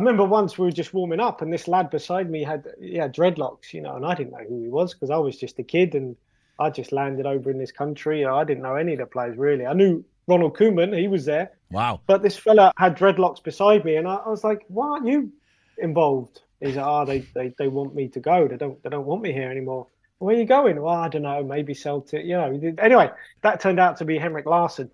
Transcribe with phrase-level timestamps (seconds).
[0.00, 3.72] remember once we were just warming up, and this lad beside me had yeah dreadlocks,
[3.72, 5.94] you know, and I didn't know who he was because I was just a kid
[5.94, 6.16] and
[6.58, 8.24] I just landed over in this country.
[8.24, 9.66] I didn't know any of the players really.
[9.66, 11.52] I knew Ronald Koeman, he was there.
[11.70, 12.00] Wow.
[12.06, 15.32] But this fella had dreadlocks beside me, and I, I was like, "Why aren't you
[15.78, 18.48] involved?" He's like, "Oh, they, they they want me to go.
[18.48, 19.86] They don't they don't want me here anymore."
[20.18, 20.80] Where are you going?
[20.82, 21.42] Well, I don't know.
[21.42, 22.26] Maybe Celtic.
[22.26, 22.74] You know.
[22.78, 23.10] Anyway,
[23.42, 24.90] that turned out to be Henrik Larsson.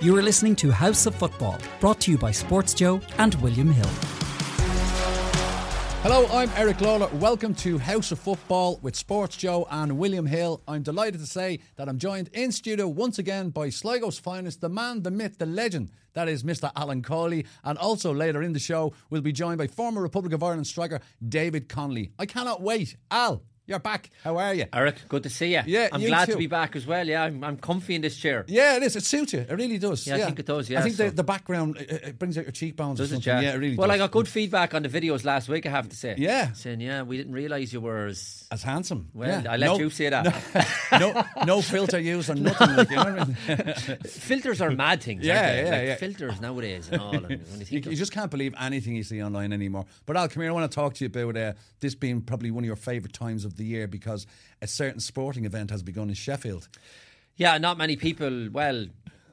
[0.00, 3.70] You are listening to House of Football, brought to you by Sports Joe and William
[3.70, 4.17] Hill.
[6.02, 7.08] Hello, I'm Eric Lawler.
[7.14, 10.62] Welcome to House of Football with Sports Joe and William Hill.
[10.68, 14.68] I'm delighted to say that I'm joined in studio once again by Sligo's finest, the
[14.68, 15.90] man, the myth, the legend.
[16.14, 16.70] That is Mr.
[16.76, 17.46] Alan Cawley.
[17.64, 21.00] And also later in the show, we'll be joined by former Republic of Ireland striker
[21.28, 22.12] David Connolly.
[22.16, 22.96] I cannot wait.
[23.10, 24.10] Al, you're back.
[24.24, 24.64] How are you?
[24.72, 25.60] Eric, good to see you.
[25.66, 26.32] Yeah, I'm you glad too.
[26.32, 27.06] to be back as well.
[27.06, 28.44] Yeah, I'm, I'm comfy in this chair.
[28.48, 28.96] Yeah, it is.
[28.96, 29.40] It suits you.
[29.40, 30.06] It really does.
[30.06, 32.36] Yeah, I think it does, yeah, I think so- the, the background it, it brings
[32.38, 32.98] out your cheekbones.
[32.98, 33.30] Does it, something.
[33.32, 33.40] yeah?
[33.42, 33.94] Yeah, it really well, does.
[33.94, 36.14] I got good feedback on the videos last week, I have to say.
[36.18, 36.52] Yeah.
[36.54, 38.46] Saying, yeah, we didn't realise you were as.
[38.50, 39.10] As handsome.
[39.12, 39.52] Well, yeah.
[39.52, 40.24] I let No- you say that.
[40.98, 42.74] no, no filter use or nothing.
[42.74, 43.98] Like, you know what I mean?
[44.06, 45.22] Filters are mad things.
[45.26, 45.62] Yeah, aren't they?
[45.64, 45.94] yeah, Like, yeah.
[45.96, 47.14] Filters nowadays and all.
[47.14, 49.84] And you You, think you of- just can't believe anything you see online anymore.
[50.06, 50.50] But Al, come here.
[50.50, 53.12] I want to talk to you about uh, this being probably one of your favourite
[53.12, 54.26] times of the year because
[54.62, 56.68] a certain sporting event has begun in Sheffield.
[57.36, 58.48] yeah, not many people.
[58.50, 58.86] Well,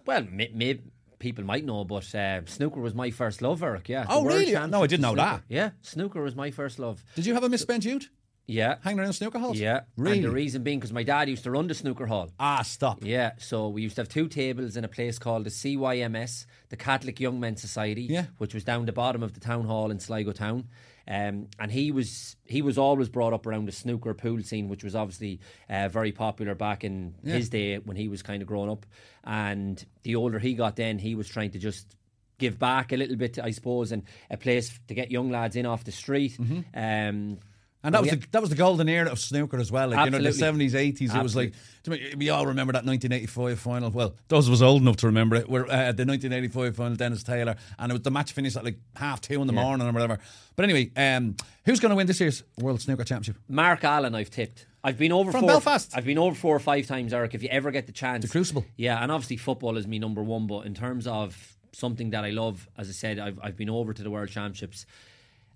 [0.05, 0.79] well, may, may,
[1.19, 3.89] people might know, but uh, snooker was my first love, Eric.
[3.89, 4.05] Yeah.
[4.09, 4.51] Oh, really?
[4.51, 5.29] No, I didn't know snooker.
[5.29, 5.41] that.
[5.47, 7.03] Yeah, snooker was my first love.
[7.15, 8.09] Did you have a misspent youth
[8.45, 8.75] Yeah.
[8.83, 9.57] hanging around snooker halls?
[9.59, 9.81] Yeah.
[9.97, 10.17] really.
[10.17, 12.29] And the reason being because my dad used to run the snooker hall.
[12.39, 12.99] ah, stop.
[13.03, 16.77] Yeah, so we used to have two tables in a place called the CYMS, the
[16.77, 18.25] Catholic Young Men's Society, Yeah.
[18.37, 20.67] which was down the bottom of the town hall in Sligo town.
[21.07, 24.83] Um, and he was he was always brought up around the snooker pool scene, which
[24.83, 25.39] was obviously
[25.69, 28.85] uh, very popular back in his day when he was kind of growing up.
[29.23, 31.95] And the older he got, then he was trying to just
[32.37, 35.65] give back a little bit, I suppose, and a place to get young lads in
[35.65, 36.37] off the street.
[36.39, 36.59] Mm-hmm.
[36.73, 37.37] Um,
[37.85, 38.15] And that was yeah.
[38.15, 39.89] the that was the golden era of snooker as well.
[39.89, 41.13] Like you know, the seventies, eighties.
[41.13, 41.53] It was like
[42.17, 43.91] we all remember that nineteen eighty five final.
[43.91, 45.47] Well, those of us old enough to remember it.
[45.47, 48.57] Were uh, the nineteen eighty five final, Dennis Taylor, and it was the match finished
[48.57, 50.17] at like half two in the morning or whatever.
[50.55, 53.37] But anyway, um, who's going to win this year's World Snooker Championship?
[53.47, 54.65] Mark Allen, I've tipped.
[54.83, 55.95] I've been over From four, Belfast?
[55.95, 57.35] I've been over four or five times, Eric.
[57.35, 58.65] If you ever get the chance, The Crucible.
[58.77, 60.47] Yeah, and obviously football is me number one.
[60.47, 63.93] But in terms of something that I love, as I said, I've I've been over
[63.93, 64.87] to the World Championships.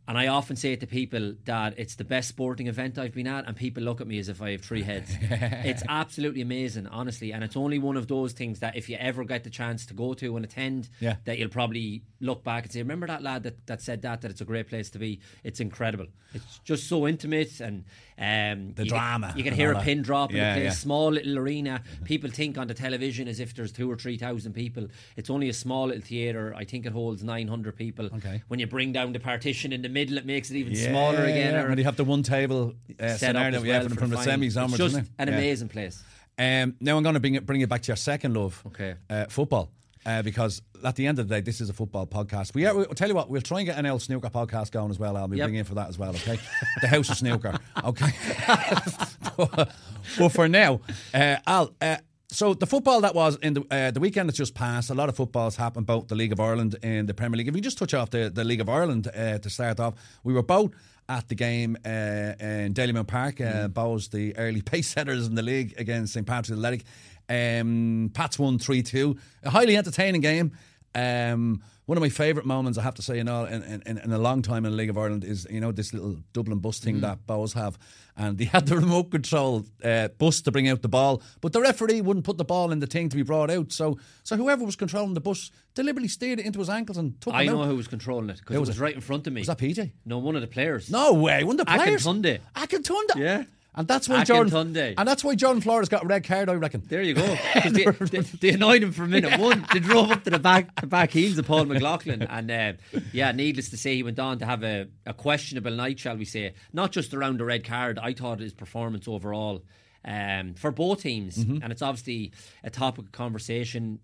[0.08, 3.28] And I often say it to people that it's the best sporting event I've been
[3.28, 5.12] at, and people look at me as if I have three heads.
[5.22, 7.32] it's absolutely amazing, honestly.
[7.32, 9.94] And it's only one of those things that if you ever get the chance to
[9.94, 11.18] go to and attend, Yeah.
[11.26, 14.22] that you'll probably look back and say, "Remember that lad that, that said that?
[14.22, 15.20] That it's a great place to be.
[15.44, 16.08] It's incredible.
[16.34, 17.86] It's just so intimate and
[18.18, 19.84] um, The you drama Can, you can hear a that.
[19.84, 20.72] pin drop in Yeah, the place.
[20.74, 20.78] yeah.
[20.78, 21.82] Small little arena.
[22.04, 24.88] People think on the television as if there's two or three thousand people.
[25.18, 26.54] It's only a small little theatre.
[26.58, 28.08] I think it holds nine hundred people.
[28.08, 28.42] Okay.
[28.48, 31.54] When you bring down the partition in the middle, it makes it even smaller again.
[31.54, 33.98] Yeah, or when you have the one table uh, set up scenario yeah, well from,
[33.98, 34.78] from the semis onwards.
[34.78, 35.10] just isn't it?
[35.20, 35.34] an Yeah.
[35.36, 36.04] amazing place.
[36.38, 38.62] Um, now I'm going to bring it bring it back to your second love.
[38.68, 38.96] Okay.
[39.10, 39.70] Uh, football.
[40.06, 42.56] Uh, because at the end of the day, this is a football podcast.
[42.56, 44.90] We are, we'll tell you what, we'll try and get an L snooker podcast going
[44.92, 45.18] as well.
[45.18, 45.46] I'll be Yep.
[45.46, 46.12] bringing in for that as well.
[46.12, 46.40] Okay,
[46.82, 47.54] the House of Snooker.
[47.84, 48.12] Okay,
[49.38, 49.72] but,
[50.18, 50.80] but for now,
[51.14, 51.74] uh, Al.
[51.82, 51.98] Uh,
[52.32, 55.10] so the football that was in the uh, the weekend that's just passed, a lot
[55.10, 57.48] of footballs happened both the League of Ireland and the Premier League.
[57.48, 60.34] If we just touch off the, the League of Ireland uh, to start off, we
[60.34, 60.72] were both
[61.08, 63.42] at the game uh, in Dalymount Park.
[63.42, 66.84] Uh, Bohs the early pace setters in the league against St Patrick's Athletic.
[67.28, 69.18] Um, Pats won three two.
[69.44, 70.52] A highly entertaining game.
[70.96, 74.12] Um, one of my favourite moments, I have to say, you know, in, in, in
[74.12, 76.78] a long time in the League of Ireland is you know this little Dublin bus
[76.78, 77.80] thing that Bohs have,
[78.16, 81.60] and they had the remote control uh, bus to bring out the ball, but the
[81.60, 83.72] referee wouldn't put the ball in the thing to be brought out.
[83.72, 87.34] So, so whoever was controlling the bus deliberately steered it into his ankles and took
[87.34, 87.68] I know out.
[87.70, 89.42] who was controlling it because it was right in front of me.
[89.42, 89.92] Was that PJ?
[90.06, 90.92] No, one of the players.
[90.92, 92.06] No way, one of the players.
[92.06, 92.40] Akintunde.
[92.56, 93.16] Akintunde.
[93.16, 93.44] Yeah.
[93.76, 94.96] And that's why Jordan Akintunde.
[94.98, 96.82] and that's why Jordan Flores got a red card, I reckon.
[96.88, 97.38] There you go.
[97.70, 99.40] They, they, they annoyed him for a minute.
[99.40, 102.74] One, they drove up to the back the back heels of Paul McLaughlin, and uh,
[103.14, 106.26] yeah, needless to say, he went on to have a, a questionable night, shall we
[106.26, 106.54] say?
[106.74, 108.00] Not just around the red card.
[108.00, 109.64] I thought his performance overall.
[110.06, 111.62] Um, for both teams, Mm-hmm.
[111.62, 112.32] and it's obviously
[112.64, 114.00] a topic of conversation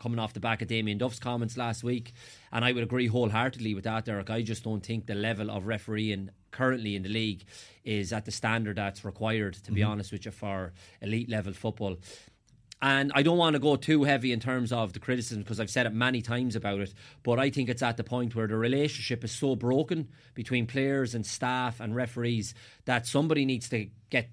[0.00, 2.12] coming off the back of Damien Duff's comments last week,
[2.52, 4.30] and I would agree wholeheartedly with that, Derek.
[4.30, 7.44] I just don't think the level of refereeing currently in the league
[7.84, 9.90] is at the standard that's required, to be Mm-hmm.
[9.90, 11.96] honest with you, for elite level football.
[12.80, 15.70] And I don't want to go too heavy in terms of the criticism because I've
[15.70, 16.94] said it many times about it.
[17.24, 21.12] But I think it's at the point where the relationship is so broken between players
[21.12, 22.54] and staff and referees
[22.84, 24.30] that somebody needs to get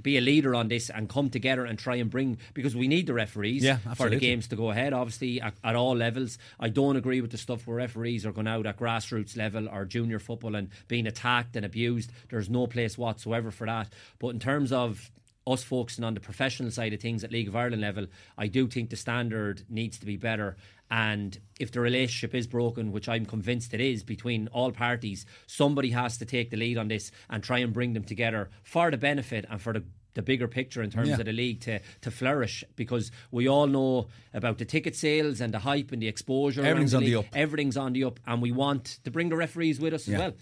[0.00, 3.06] be a leader on this and come together and try and bring because we need
[3.06, 4.92] the referees Yeah, for the games to go ahead.
[4.92, 6.38] Obviously, at, at all levels.
[6.60, 9.84] I don't agree with the stuff where referees are going out at grassroots level or
[9.84, 12.12] junior football and being attacked and abused.
[12.30, 13.88] There's no place whatsoever for that.
[14.18, 15.10] But in terms of
[15.46, 18.06] us focusing on the professional side of things at League of Ireland level,
[18.38, 20.56] I do think the standard needs to be better.
[20.92, 25.88] And if the relationship is broken, which I'm convinced it is between all parties, somebody
[25.90, 28.98] has to take the lead on this and try and bring them together for the
[28.98, 29.82] benefit and for the
[30.14, 31.20] the bigger picture in terms Yeah.
[31.20, 35.54] of the league to, to flourish because we all know about the ticket sales and
[35.54, 36.60] the hype and the exposure.
[36.62, 37.24] Everything's on the up.
[37.32, 40.14] Everything's on the up, and we want to bring the referees with us Yeah.
[40.16, 40.32] as well.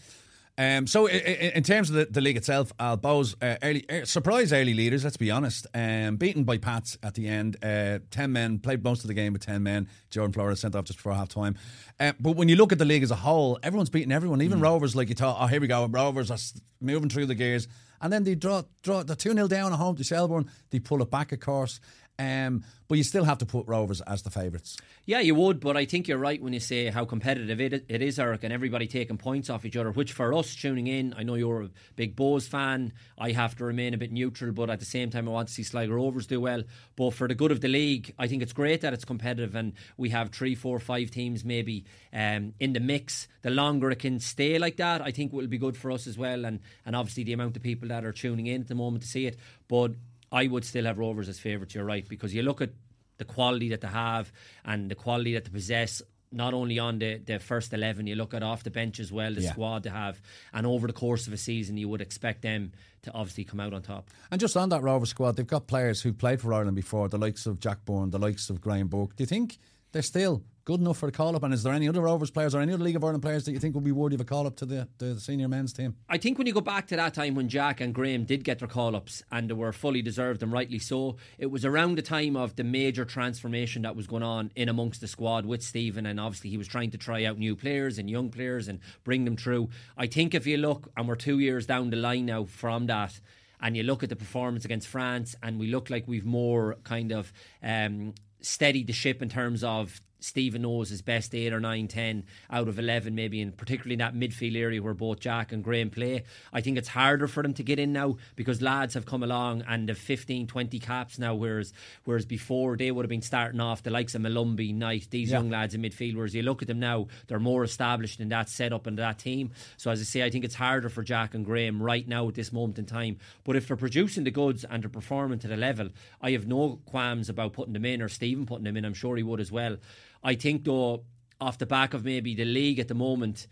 [0.61, 3.89] Um, so, i- i- in terms of the, the league itself, Al Bohs, uh, early,
[3.89, 5.67] uh, surprise early leaders, let's be honest.
[5.73, 7.57] Um, beaten by Pats at the end.
[7.63, 9.89] Uh, 10 men, played most of the game with 10 men.
[10.11, 11.57] Jordan Flores sent off just before half time.
[11.99, 14.43] Uh, but when you look at the league as a whole, everyone's beating everyone.
[14.43, 15.87] Even Rovers, like you thought, oh, here we go.
[15.87, 16.39] Rovers are
[16.81, 17.67] moving through the gears.
[18.03, 20.51] And then they draw, draw the 2 0 down at home to Shelbourne.
[20.71, 21.81] They pull it back, of course.
[22.21, 24.77] Um, but you still have to put Rovers as the favourites.
[25.07, 28.03] Yeah, you would, but I think you're right when you say how competitive it, it
[28.03, 29.91] is, Eric, and everybody taking points off each other.
[29.91, 32.93] Which for us tuning in, I know you're a big Bohs fan.
[33.17, 35.55] I have to remain a bit neutral, but at the same time, I want to
[35.55, 36.63] see Sligo Rovers do well.
[36.97, 39.73] But for the good of the league, I think it's great that it's competitive and
[39.97, 43.29] we have three, four, five teams maybe um, in the mix.
[43.43, 46.19] The longer it can stay like that, I think will be good for us as
[46.19, 49.05] well, and and obviously the amount of people that are tuning in at the moment
[49.05, 49.39] to see it.
[49.69, 49.93] But
[50.33, 51.75] I would still have Rovers as favourites.
[51.75, 52.71] You're right because you look at
[53.19, 54.33] the quality that they have
[54.65, 56.03] and the quality that they possess.
[56.33, 59.35] Not only on the, the first 11, you look at off the bench as well,
[59.35, 59.51] the Yeah.
[59.51, 60.23] squad they have.
[60.53, 62.71] And over the course of a season, you would expect them
[63.03, 64.09] to obviously come out on top.
[64.31, 67.19] And just on that Rover squad, they've got players who played for Ireland before, the
[67.19, 69.17] likes of Jack Byrne, the likes of Graham Burke.
[69.17, 69.59] Do you think
[69.91, 71.43] they're still good enough for the call up?
[71.43, 73.53] And is there any other Rovers players or any other League of Ireland players that
[73.53, 75.97] you think would be worthy of a call up to the, the senior men's team?
[76.09, 78.59] I think when you go back to that time when Jack and Graham did get
[78.59, 82.03] their call ups and they were fully deserved and rightly so, it was around the
[82.03, 86.07] time of the major transformation that was going on in amongst the squad with Stephen.
[86.07, 89.25] And obviously, he was trying to try out new players and young players and bring
[89.25, 89.69] them through.
[89.97, 93.21] I think if you look, and we're two years down the line now from that,
[93.61, 97.13] and you look at the performance against France, and we look like we've more kind
[97.13, 97.33] of
[97.63, 102.25] um, steadied the ship in terms of Stephen knows his best eight or nine, ten
[102.51, 105.91] out of 11, maybe, and particularly in that midfield area where both Jack and Graham
[105.91, 106.23] play.
[106.53, 109.63] I think it's harder for them to get in now because lads have come along
[109.67, 111.73] and have 15, 20 caps now, whereas
[112.05, 115.39] whereas before they would have been starting off the likes of Molumby, Knight, these Yeah.
[115.39, 116.15] young lads in midfield.
[116.17, 119.51] Whereas you look at them now, they're more established in that setup and that team.
[119.77, 122.35] So, as I say, I think it's harder for Jack and Graham right now at
[122.35, 123.19] this moment in time.
[123.45, 125.91] But if they're producing the goods and they're performing to the level,
[126.21, 128.85] I have no qualms about putting them in or Stephen putting them in.
[128.85, 129.77] I'm sure he would as well.
[130.23, 131.05] I think, though,
[131.41, 133.47] off the back of maybe the league at the moment,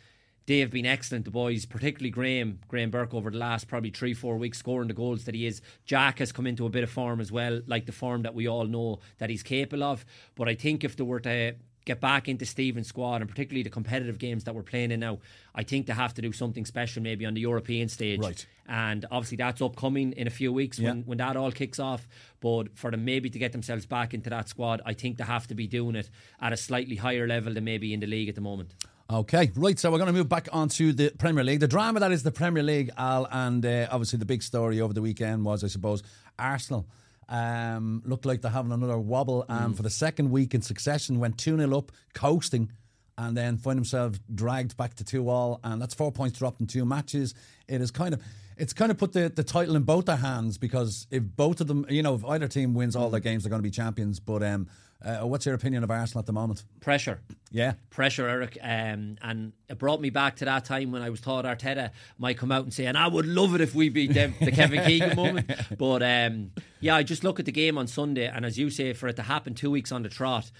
[0.46, 4.14] they have been excellent, the boys, particularly Graham, Graham Burke over the last probably three,
[4.14, 5.60] four weeks, scoring the goals that he is.
[5.84, 8.48] Jack has come into a bit of form as well, like the form that we
[8.48, 10.06] all know that he's capable of.
[10.34, 11.54] But I think if they were to
[11.88, 15.18] get back into Stephen's squad and particularly the competitive games that we're playing in now,
[15.54, 18.20] I think they have to do something special maybe on the European stage.
[18.20, 18.46] Right.
[18.68, 21.02] And obviously that's upcoming in a few weeks when, Yeah.
[21.06, 22.06] when that all kicks off.
[22.40, 25.46] But for them maybe to get themselves back into that squad, I think they have
[25.48, 26.08] to be doing it
[26.40, 28.74] at a slightly higher level than maybe in the league at the moment.
[29.10, 29.78] Okay, right.
[29.78, 31.60] So we're going to move back onto the Premier League.
[31.60, 34.92] The drama that is the Premier League, Al, and uh, obviously the big story over
[34.92, 36.02] the weekend was, I suppose,
[36.38, 36.86] Arsenal
[37.28, 41.38] um, looked like they're having another wobble, and for the second week in succession, went
[41.38, 42.70] two 0 up, coasting,
[43.16, 46.66] and then find themselves dragged back to two all, and that's four points dropped in
[46.66, 47.34] two matches.
[47.66, 48.22] It is kind of.
[48.56, 51.68] It's kind of put the, the title in both their hands because if both of
[51.68, 54.18] them, you know, if either team wins all their games, they're going to be champions.
[54.18, 54.66] But um,
[55.04, 56.64] uh, what's your opinion of Arsenal at the moment?
[56.80, 57.20] Pressure.
[57.50, 57.74] Yeah.
[57.88, 58.58] pressure, Eric.
[58.60, 62.36] Um, and it brought me back to that time when I was taught Arteta might
[62.36, 64.84] come out and say, and I would love it if we beat them, the Kevin
[64.84, 65.50] Keegan moment.
[65.78, 66.50] But um,
[66.80, 69.16] yeah, I just look at the game on Sunday, and as you say, for it
[69.16, 70.50] to happen two weeks on the trot,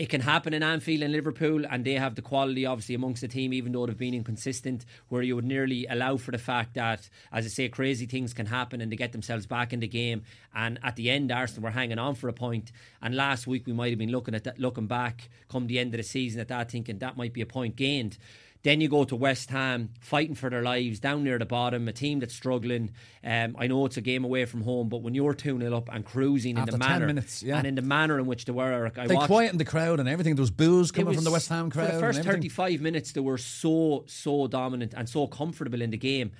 [0.00, 3.28] it can happen in Anfield and Liverpool, and they have the quality, obviously, amongst the
[3.28, 7.10] team, even though they've been inconsistent, where you would nearly allow for the fact that,
[7.30, 10.22] as I say, crazy things can happen and they get themselves back in the game.
[10.54, 12.72] And at the end, Arsenal were hanging on for a point.
[13.02, 15.92] And last week, we might have been looking at that, looking back, come the end
[15.92, 18.16] of the season, at that, thinking that might be a point gained.
[18.62, 21.92] Then you go to West Ham, fighting for their lives, down near the bottom, a
[21.92, 22.90] team that's struggling.
[23.24, 25.88] Um, I know it's a game away from home, but when you're 2 0 up
[25.90, 27.56] and cruising After in the 10 manner, minutes, yeah.
[27.56, 29.98] and in the manner in which they were, Eric, I They watched, quietened the crowd
[29.98, 30.34] and everything.
[30.34, 31.88] There was boos coming from the West Ham crowd.
[31.88, 35.96] For the first 35 minutes, they were so, so dominant and so comfortable in the
[35.96, 36.32] game.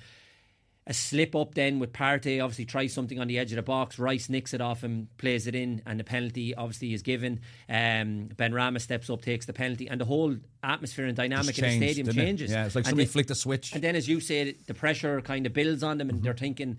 [0.87, 3.99] A slip up then with Partey, obviously tries something on the edge of the box.
[3.99, 7.39] Rice nicks it off him, plays it in, and the penalty obviously is given.
[7.69, 11.79] Um, Benrahma steps up, takes the penalty, and the whole atmosphere and dynamic Just in
[11.79, 12.25] the stadium didn't it?
[12.25, 12.51] changes.
[12.51, 13.73] Yeah, it's like And somebody then- flicked a switch.
[13.73, 16.77] And then, as you said, the pressure kind of builds on them, and they're thinking.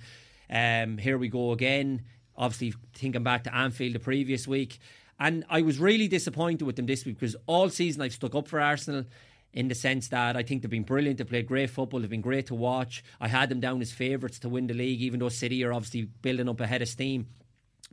[0.50, 2.02] Um, here we go again.
[2.36, 4.80] Obviously, thinking back to Anfield the previous week.
[5.20, 8.48] And I was really disappointed with them this week because all season I've stuck up
[8.48, 9.04] for Arsenal
[9.52, 11.18] in the sense that I think they've been brilliant.
[11.18, 12.00] They've played great football.
[12.00, 13.04] They've been great to watch.
[13.20, 16.02] I had them down as favourites to win the league, even though City are obviously
[16.22, 17.26] building up ahead of steam.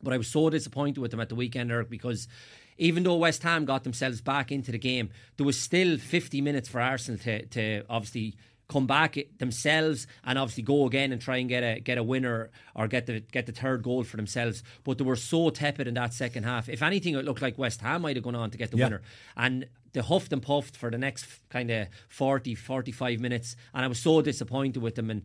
[0.01, 2.27] But I was so disappointed with them at the weekend, Eric, because
[2.77, 6.69] even though West Ham got themselves back into the game, there was still 50 minutes
[6.69, 8.35] for Arsenal to, to obviously
[8.69, 12.51] come back themselves and obviously go again and try and get a get a winner
[12.75, 14.63] or get the get the third goal for themselves.
[14.83, 16.69] But they were so tepid in that second half.
[16.69, 18.85] If anything, it looked like West Ham might have gone on to get the Yeah.
[18.85, 19.01] winner.
[19.35, 23.55] And they huffed and puffed for the next kind of 40, 45 minutes.
[23.73, 25.09] And I was so disappointed with them.
[25.09, 25.23] And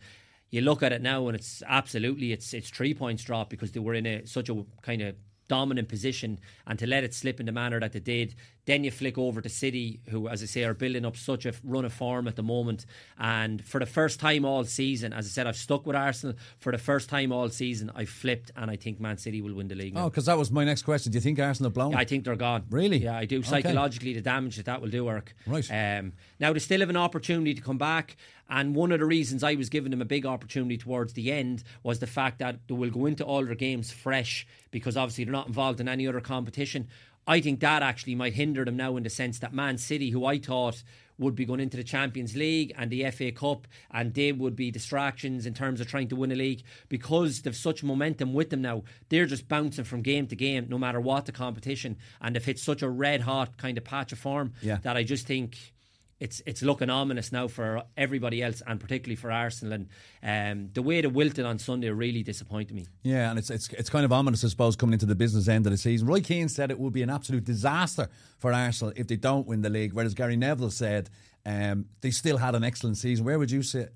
[0.50, 3.80] you look at it now and it's absolutely it's it's three points drop because they
[3.80, 5.16] were in a such a kind of
[5.48, 8.34] dominant position and to let it slip in the manner that they did
[8.66, 11.52] then you flick over to City who as I say are building up such a
[11.62, 12.86] run of form at the moment
[13.18, 16.72] and for the first time all season as I said I've stuck with Arsenal for
[16.72, 19.74] the first time all season I've flipped and I think Man City will win the
[19.74, 20.06] league now.
[20.06, 21.12] Oh, because that was my next question.
[21.12, 21.92] Do you think Arsenal have blown?
[21.92, 22.64] Yeah, I think they're gone.
[22.70, 22.98] Really?
[22.98, 23.38] Yeah, I do.
[23.38, 23.48] Okay.
[23.48, 25.34] Psychologically, the damage that that will do, Eric.
[25.46, 25.68] Right.
[25.70, 28.16] Um, now, they still have an opportunity to come back.
[28.48, 31.64] And one of the reasons I was giving them a big opportunity towards the end
[31.82, 35.32] was the fact that they will go into all their games fresh because obviously they're
[35.32, 36.88] not involved in any other competition.
[37.26, 40.24] I think that actually might hinder them now in the sense that Man City, who
[40.26, 40.82] I thought
[41.16, 44.70] would be going into the Champions League and the FA Cup, and they would be
[44.72, 48.60] distractions in terms of trying to win a league because they've such momentum with them
[48.62, 48.82] now.
[49.10, 52.58] They're just bouncing from game to game, no matter what the competition, and they've hit
[52.58, 54.78] such a red hot kind of patch of form Yeah.
[54.82, 55.73] that I just think
[56.20, 59.72] it's it's looking ominous now for everybody else, and particularly for Arsenal.
[59.72, 59.88] And
[60.22, 62.86] um, the way they wilted on Sunday really disappointed me.
[63.02, 65.66] Yeah, and it's it's it's kind of ominous, I suppose, coming into the business end
[65.66, 66.06] of the season.
[66.06, 69.62] Roy Keane said it would be an absolute disaster for Arsenal if they don't win
[69.62, 71.10] the league, whereas Gary Neville said
[71.44, 73.24] um, they still had an excellent season.
[73.24, 73.92] Where would you sit?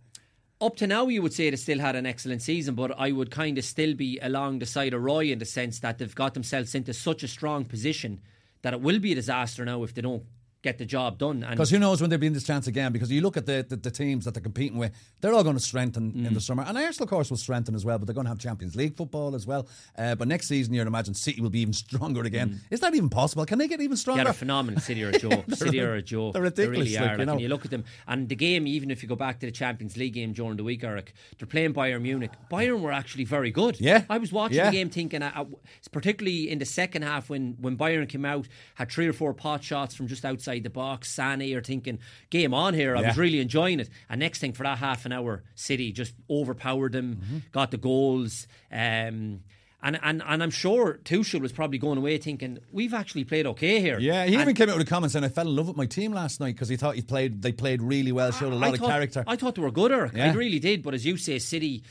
[0.60, 3.30] Up to now, you would say they still had an excellent season, but I would
[3.30, 6.34] kind of still be along the side of Roy in the sense that they've got
[6.34, 8.20] themselves into such a strong position
[8.62, 10.24] that it will be a disaster now if they don't
[10.68, 11.42] get the job done.
[11.42, 12.92] And Because who knows when they'll be in this chance again?
[12.92, 15.56] Because you look at the, the, the teams that they're competing with, they're all going
[15.56, 16.26] to strengthen Mm.
[16.28, 16.62] in the summer.
[16.66, 18.96] And Arsenal, of course, will strengthen as well, but they're going to have Champions League
[18.96, 19.66] football as well.
[19.96, 22.60] Uh, but next season, you'd imagine City will be even stronger again.
[22.70, 23.44] Is that even possible?
[23.46, 23.98] Can they get even Mm.
[23.98, 24.24] Yeah, stronger?
[24.24, 24.80] they're a phenomenal.
[24.80, 25.44] City are a joke.
[25.52, 26.32] City are a joke.
[26.34, 27.20] they're ridiculous, They really like, are.
[27.20, 27.32] you know.
[27.32, 29.52] and you look at them, and the game, even if you go back to the
[29.52, 32.32] Champions League game during the week, Eric, they're playing Bayern Munich.
[32.50, 33.80] Bayern were actually very good.
[33.80, 34.04] Yeah.
[34.10, 34.70] I was watching Yeah.
[34.70, 35.44] the game thinking, uh, uh,
[35.92, 39.62] particularly in the second half when when Bayern came out, had three or four pot
[39.64, 41.10] shots from just outside the box.
[41.10, 41.98] Sane are thinking,
[42.30, 42.96] game on here.
[42.96, 43.08] I Yeah.
[43.08, 43.88] was really enjoying it.
[44.08, 47.38] And next thing for that half an hour, City just overpowered them, Mm-hmm.
[47.52, 48.46] got the goals.
[48.72, 49.40] Um,
[49.80, 53.80] and, and, and I'm sure Tuchel was probably going away thinking we've actually played okay
[53.80, 54.00] here.
[54.00, 55.76] Yeah, he And even came out with a comment saying, I fell in love with
[55.76, 58.56] my team last night because he thought he played, they played really well, showed a
[58.56, 59.22] lot I of character.
[59.26, 60.16] I thought they were good, Eric.
[60.16, 60.82] I really did.
[60.82, 61.84] But as you say, City,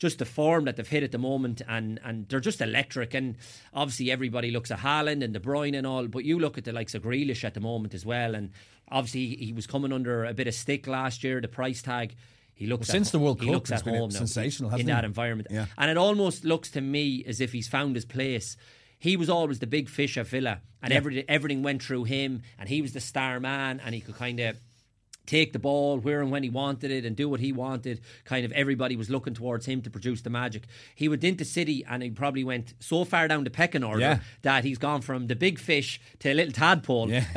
[0.00, 3.14] just the form that they've hit at the moment, and, and they're just electric.
[3.14, 3.36] And
[3.72, 6.72] obviously, everybody looks at Haaland and De Bruyne and all, but you look at the
[6.72, 8.34] likes of Grealish at the moment as well.
[8.34, 8.50] And
[8.90, 12.16] obviously, he was coming under a bit of stick last year, the price tag.
[12.54, 15.04] He looks Well, since the World he Cup, looks at been now sensational, in that
[15.04, 15.06] he?
[15.06, 15.48] environment.
[15.50, 15.66] Yeah.
[15.78, 18.56] And it almost looks to me as if he's found his place.
[18.98, 22.68] He was always the big fish at Villa, and every, everything went through him, and
[22.68, 24.58] he was the star man, and he could kind of
[25.26, 28.00] take the ball where and when he wanted it and do what he wanted.
[28.24, 30.64] Kind of everybody was looking towards him to produce the magic.
[30.94, 34.20] He went into City and he probably went so far down the pecking order Yeah.
[34.42, 37.24] that he's gone from the big fish to a little tadpole Yeah.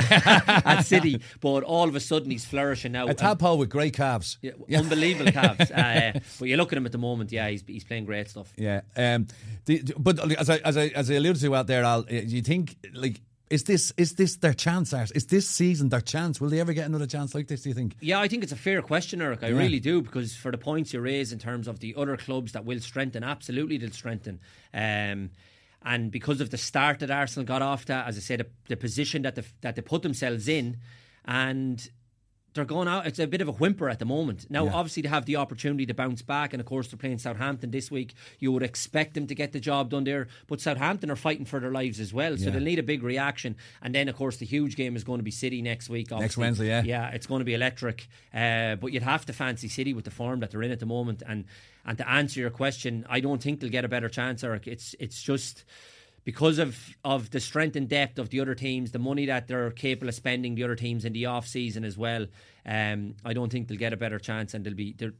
[0.65, 1.21] at City.
[1.41, 3.07] But all of a sudden he's flourishing now.
[3.07, 4.37] a tadpole with great calves.
[4.41, 5.69] Yeah, Unbelievable calves.
[5.71, 8.51] Uh, but you look at him at the moment, yeah, he's, he's playing great stuff.
[8.57, 9.27] Yeah, um,
[9.65, 12.41] the, but as I as I as I alluded to out there, Al, uh, you
[12.41, 13.21] think like
[13.53, 14.93] is this is this their chance?
[14.93, 15.11] Art?
[15.15, 16.41] Is this season their chance?
[16.41, 17.61] Will they ever get another chance like this?
[17.63, 17.95] Do you think?
[18.01, 19.43] Yeah, I think it's a fair question, Eric.
[19.43, 19.57] I Yeah.
[19.57, 22.65] really do because for the points you raise in terms of the other clubs that
[22.65, 24.39] will strengthen, absolutely they'll strengthen.
[24.73, 25.29] Um,
[25.85, 28.77] and because of the start that Arsenal got off to, as I said, the, the
[28.77, 30.77] position that they, that they put themselves in,
[31.25, 31.89] and
[32.53, 33.07] they're going out.
[33.07, 34.45] It's a bit of a whimper at the moment.
[34.49, 34.73] Now, Yeah.
[34.73, 37.89] obviously, to have the opportunity to bounce back, and of course, they're playing Southampton this
[37.89, 38.13] week.
[38.39, 41.59] You would expect them to get the job done there, but Southampton are fighting for
[41.59, 42.49] their lives as well, so Yeah.
[42.51, 43.55] they'll need a big reaction.
[43.81, 46.11] And then, of course, the huge game is going to be City next week.
[46.11, 46.41] obviously.
[46.41, 46.83] Wednesday, yeah.
[46.83, 48.07] yeah, it's going to be electric.
[48.33, 50.85] Uh, but you'd have to fancy City with the form that they're in at the
[50.85, 51.23] moment.
[51.27, 51.45] And
[51.85, 54.67] and to answer your question, I don't think they'll get a better chance, Eric.
[54.67, 55.65] It's it's just
[56.23, 59.71] because of of the strength and depth of the other teams, the money that they're
[59.71, 62.25] capable of spending, the other teams in the off season as well.
[62.65, 65.13] Um, I don't think they'll get a better chance, and they'll be they're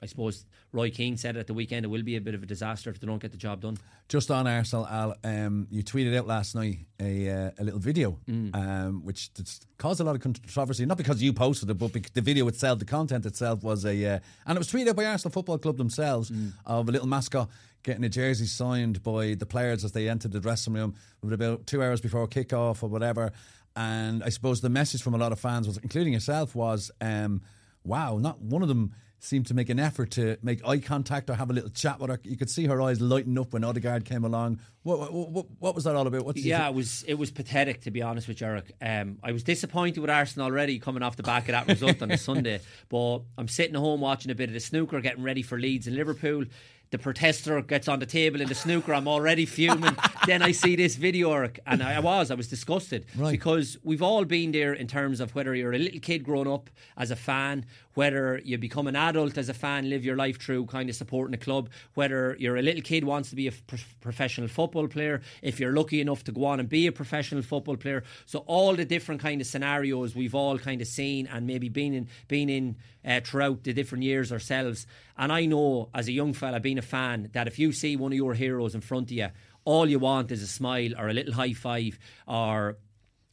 [0.00, 1.84] I suppose Roy Keane said at the weekend.
[1.84, 3.78] It will be a bit of a disaster if they don't get the job done.
[4.08, 8.16] Just on Arsenal, Al, um, you tweeted out last night a, uh, a little video,
[8.28, 8.54] Mm.
[8.54, 9.28] um, which
[9.76, 10.86] caused a lot of controversy.
[10.86, 14.18] Not because you posted it, but the video itself, the content itself was a, uh,
[14.46, 16.52] and it was tweeted out by Arsenal Football Club themselves Mm.
[16.64, 17.50] of a little mascot
[17.82, 21.82] getting a jersey signed by the players as they entered the dressing room about two
[21.82, 23.32] hours before kickoff or whatever.
[23.76, 27.42] And I suppose the message from a lot of fans was, including yourself, was, um,
[27.84, 31.34] "Wow, not one of them." Seemed to make an effort to make eye contact or
[31.34, 32.20] have a little chat with her.
[32.22, 34.60] You could see her eyes lighten up when Odegaard came along.
[34.84, 36.36] What, what, what, was that all about?
[36.36, 36.70] Yeah, think?
[36.70, 38.70] it was it was pathetic to be honest with you, Eric.
[38.80, 42.12] Um, I was disappointed with Arsenal already coming off the back of that result on
[42.12, 42.60] a Sunday.
[42.88, 45.88] But I'm sitting at home watching a bit of the snooker, getting ready for Leeds
[45.88, 46.44] and Liverpool.
[46.90, 48.94] The protester gets on the table in the snooker.
[48.94, 49.94] I'm already fuming.
[50.26, 53.30] then I see this video, Eric, and I was I was disgusted Right.
[53.30, 56.70] because we've all been there in terms of whether you're a little kid growing up
[56.96, 60.64] as a fan, whether you become an adult as a fan, live your life through
[60.66, 63.96] kind of supporting a club, whether you're a little kid wants to be a f-
[64.00, 67.76] professional football player, if you're lucky enough to go on and be a professional football
[67.76, 68.02] player.
[68.24, 71.92] So all the different kind of scenarios we've all kind of seen and maybe been
[71.92, 72.76] in been in
[73.08, 74.86] uh, throughout the different years ourselves.
[75.16, 78.12] And I know as a young fella being a fan that if you see one
[78.12, 79.28] of your heroes in front of you,
[79.64, 82.76] all you want is a smile or a little high five or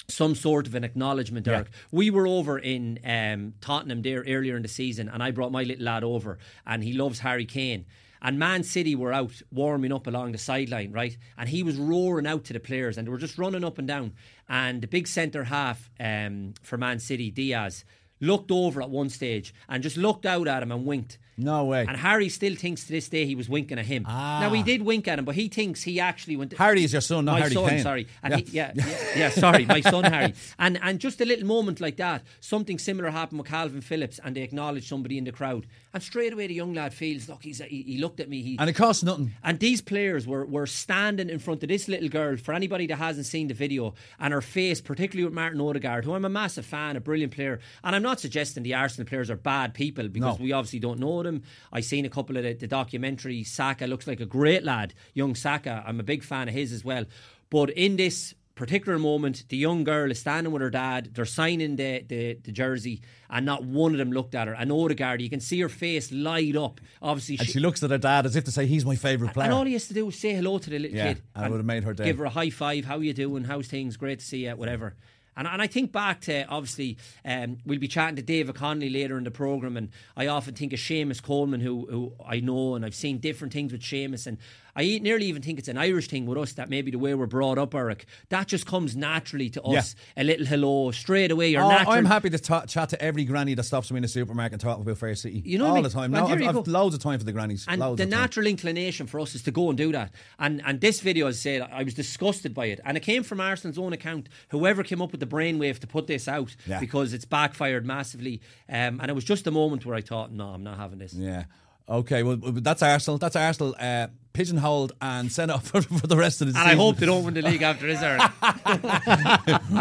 [0.08, 1.68] some sort of an acknowledgement, Eric.
[1.92, 5.64] We were over in um, Tottenham there earlier in the season, and I brought my
[5.64, 7.86] little lad over, and he loves Harry Kane.
[8.22, 11.18] And Man City were out warming up along the sideline, right?
[11.38, 13.88] And he was roaring out to the players, and they were just running up and
[13.88, 14.14] down.
[14.48, 17.84] And the big centre half um, for Man City, Dias,
[18.20, 21.18] looked over at one stage and just looked out at him and winked.
[21.38, 21.86] No way.
[21.88, 24.06] And Harry still thinks to this day he was winking at him.
[24.08, 24.40] Ah.
[24.42, 26.54] Now he did wink at him, but he thinks he actually went.
[26.54, 27.82] Harry is your son, not my Harry son, Kane.
[27.82, 28.08] sorry.
[28.24, 28.38] And Yeah.
[28.38, 30.34] He, yeah, yeah, yeah, sorry, my son Harry.
[30.58, 34.36] And and just a little moment like that, something similar happened with Kalvin Phillips, and
[34.36, 37.60] they acknowledged somebody in the crowd, and straight away the young lad feels, look, he's
[37.60, 39.34] he, he looked at me, he And it costs nothing.
[39.44, 42.38] and these players were, were standing in front of this little girl.
[42.38, 46.14] For anybody that hasn't seen the video, and her face, particularly with Martin Odegaard, who
[46.14, 47.60] I'm a massive fan, a brilliant player.
[47.84, 50.44] And I'm not suggesting the Arsenal players are bad people because No.
[50.44, 51.44] we obviously don't know them.
[51.74, 53.44] I seen a couple of the, the documentary.
[53.44, 55.84] Saka looks like a great lad, young Saka.
[55.86, 57.06] I'm a big fan of his as well.
[57.50, 61.10] But in this particular moment, the young girl is standing with her dad.
[61.14, 64.54] They're signing the, the, the jersey, and not one of them looked at her.
[64.54, 66.80] And Odegaard, you can see her face light up.
[67.02, 69.46] Obviously, And she looks at her dad as if to say, he's my favourite player.
[69.46, 71.22] and all he has to do is say hello to the little Yeah, kid.
[71.36, 72.06] and it would've made her day.
[72.06, 72.86] Give her a high five.
[72.86, 73.44] How you doing?
[73.44, 73.98] How's things?
[73.98, 74.56] Great to see you.
[74.56, 74.96] Whatever.
[75.38, 79.18] And, and I think back to obviously um, we'll be chatting to David Connolly later
[79.18, 82.86] in the program, and I often think of Seamus Coleman, who who I know, and
[82.86, 84.38] I've seen different things with Seamus, and
[84.76, 87.28] I nearly even think it's an Irish thing with us that maybe the way we're
[87.28, 89.96] brought up, Eric, that just comes naturally to us.
[90.18, 91.50] A little hello straight away.
[91.50, 91.94] You're Oh, natural.
[91.96, 94.62] I'm happy to ta- chat to every granny that stops me in the supermarket and
[94.62, 95.42] talk about Fair City.
[95.46, 95.84] You know all I mean?
[95.84, 96.12] the time.
[96.12, 97.66] No, I've, I've loads of time for the grannies.
[97.68, 98.20] And loads the of time.
[98.20, 100.12] natural inclination for us is to go and do that.
[100.40, 102.80] And and this video, as I said, I was disgusted by it.
[102.84, 104.28] And it came from Arsenal's own account.
[104.50, 106.80] Whoever came up with the brainwave to put this out Yeah.
[106.80, 108.42] because it's backfired massively.
[108.68, 111.14] Um, and it was just a moment where I thought, no, I'm not having this.
[111.14, 111.46] Yeah.
[111.88, 113.20] Okay, well, well, that's Arsenal.
[113.20, 116.70] That's Arsenal uh, pigeonholed and sent off for, for the rest of the And season.
[116.70, 118.22] I hope they don't win the league after this, Aaron.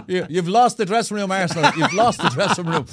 [0.07, 1.71] you, you've lost the dressing room, Arsenal.
[1.77, 2.87] You've lost the dressing room.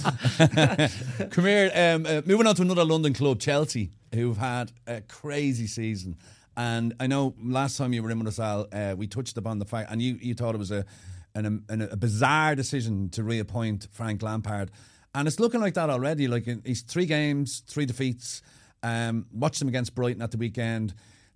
[1.29, 1.71] Come here.
[1.73, 6.17] Um, uh, moving on to another London club, Chelsea, who've had a crazy season.
[6.57, 9.59] And I know last time you were in with us, Al, uh, we touched upon
[9.59, 10.83] the fact, and you, you thought it was a,
[11.35, 14.71] an, an, a bizarre decision to reappoint Frank Lampard.
[15.13, 16.27] And it's looking like that already.
[16.27, 18.41] Like he's three games, three defeats.
[18.83, 20.93] Um, watched them against Brighton at the weekend.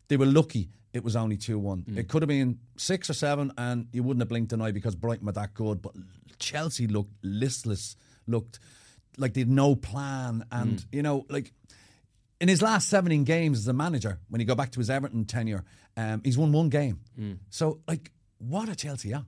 [0.07, 1.83] They were lucky it was only 2 1.
[1.83, 1.97] Mm.
[1.97, 4.95] It could have been six or seven, and you wouldn't have blinked an eye because
[4.95, 5.81] Brighton were that good.
[5.81, 5.91] But
[6.39, 8.59] Chelsea looked listless, looked
[9.17, 10.45] like they had no plan.
[10.51, 10.85] And, mm.
[10.93, 11.51] you know, like
[12.39, 15.25] in his last 17 games as a manager, when he got back to his Everton
[15.25, 15.65] tenure,
[15.97, 17.01] um, he's won one game.
[17.19, 17.39] Mm.
[17.49, 19.25] So, like, what a Chelsea are.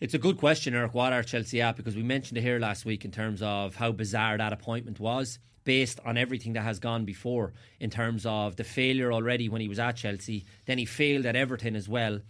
[0.00, 0.92] It's a good question, Eric.
[0.92, 1.76] What are Chelsea at?
[1.76, 5.38] Because we mentioned it here last week in terms of how bizarre that appointment was,
[5.64, 9.68] based on everything that has gone before, in terms of the failure already when he
[9.68, 10.44] was at Chelsea.
[10.66, 12.20] Then he failed at Everton as well.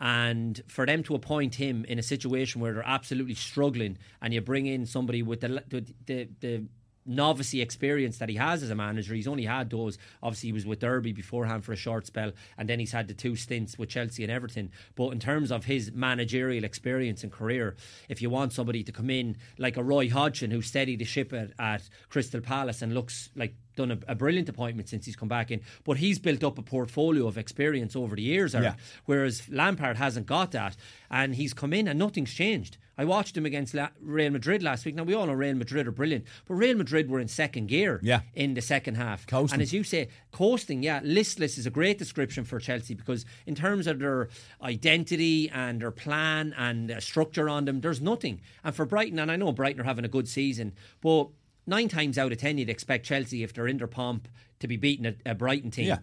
[0.00, 4.40] And for them to appoint him in a situation where they're absolutely struggling, and you
[4.40, 6.64] bring in somebody with the the, the, the
[7.06, 9.14] novice experience that he has as a manager.
[9.14, 9.98] He's only had those.
[10.22, 13.14] Obviously, he was with Derby beforehand for a short spell, and then he's had the
[13.14, 14.70] two stints with Chelsea and Everton.
[14.94, 17.76] But in terms of his managerial experience and career,
[18.08, 21.32] if you want somebody to come in like a Roy Hodgson who steadied the ship
[21.32, 25.28] at, at Crystal Palace and looks like done a, a brilliant appointment since he's come
[25.28, 28.74] back in, but he's built up a portfolio of experience over the years, Eric, Yeah.
[29.06, 30.76] whereas Lampard hasn't got that,
[31.10, 32.76] and he's come in and nothing's changed.
[32.96, 34.94] I watched him against La- Real Madrid last week.
[34.94, 37.98] Now we all know Real Madrid are brilliant, but Real Madrid were in second gear
[38.04, 38.20] Yeah.
[38.34, 39.26] in the second half.
[39.26, 39.54] Coasting.
[39.56, 43.56] And as you say, coasting, yeah, listless is a great description for Chelsea because in
[43.56, 44.28] terms of their
[44.62, 48.40] identity and their plan and uh, structure on them, there's nothing.
[48.62, 51.28] And for Brighton, and I know Brighton are having a good season, but
[51.66, 54.28] nine times out of ten, you'd expect Chelsea, if they're in their pomp,
[54.60, 55.86] to be beating a, a Brighton team.
[55.86, 55.98] Yeah.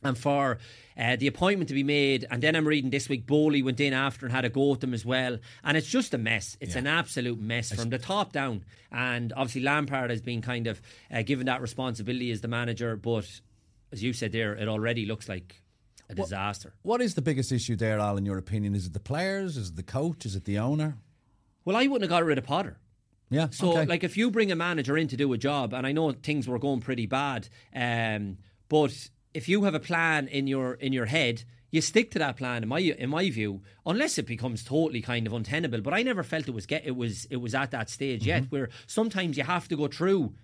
[0.00, 0.58] And for
[0.96, 3.92] uh, the appointment to be made, and then I'm reading this week, Boehly went in
[3.92, 5.38] after and had a go at them as well.
[5.64, 6.56] And it's just a mess.
[6.60, 8.64] It's an absolute mess from the top down.
[8.92, 10.80] And obviously, Lampard has been kind of
[11.12, 12.94] uh, given that responsibility as the manager.
[12.94, 13.28] But
[13.90, 15.62] as you said there, it already looks like
[16.08, 16.74] a disaster.
[16.82, 18.76] What is the biggest issue there, Al, in your opinion?
[18.76, 19.56] Is it the players?
[19.56, 20.24] Is it the coach?
[20.24, 20.96] Is it the owner?
[21.64, 22.78] Well, I wouldn't have got rid of Potter.
[23.30, 23.48] Yeah.
[23.50, 23.86] So, okay.
[23.86, 26.48] like, if you bring a manager in to do a job, and I know things
[26.48, 28.38] were going pretty bad, um,
[28.68, 32.36] but if you have a plan in your in your head, you stick to that
[32.36, 32.62] plan.
[32.62, 35.82] In my in my view, unless it becomes totally kind of untenable.
[35.82, 38.44] But I never felt it was get it was it was at that stage yet,
[38.44, 38.56] Mm-hmm.
[38.56, 40.34] where sometimes you have to go through.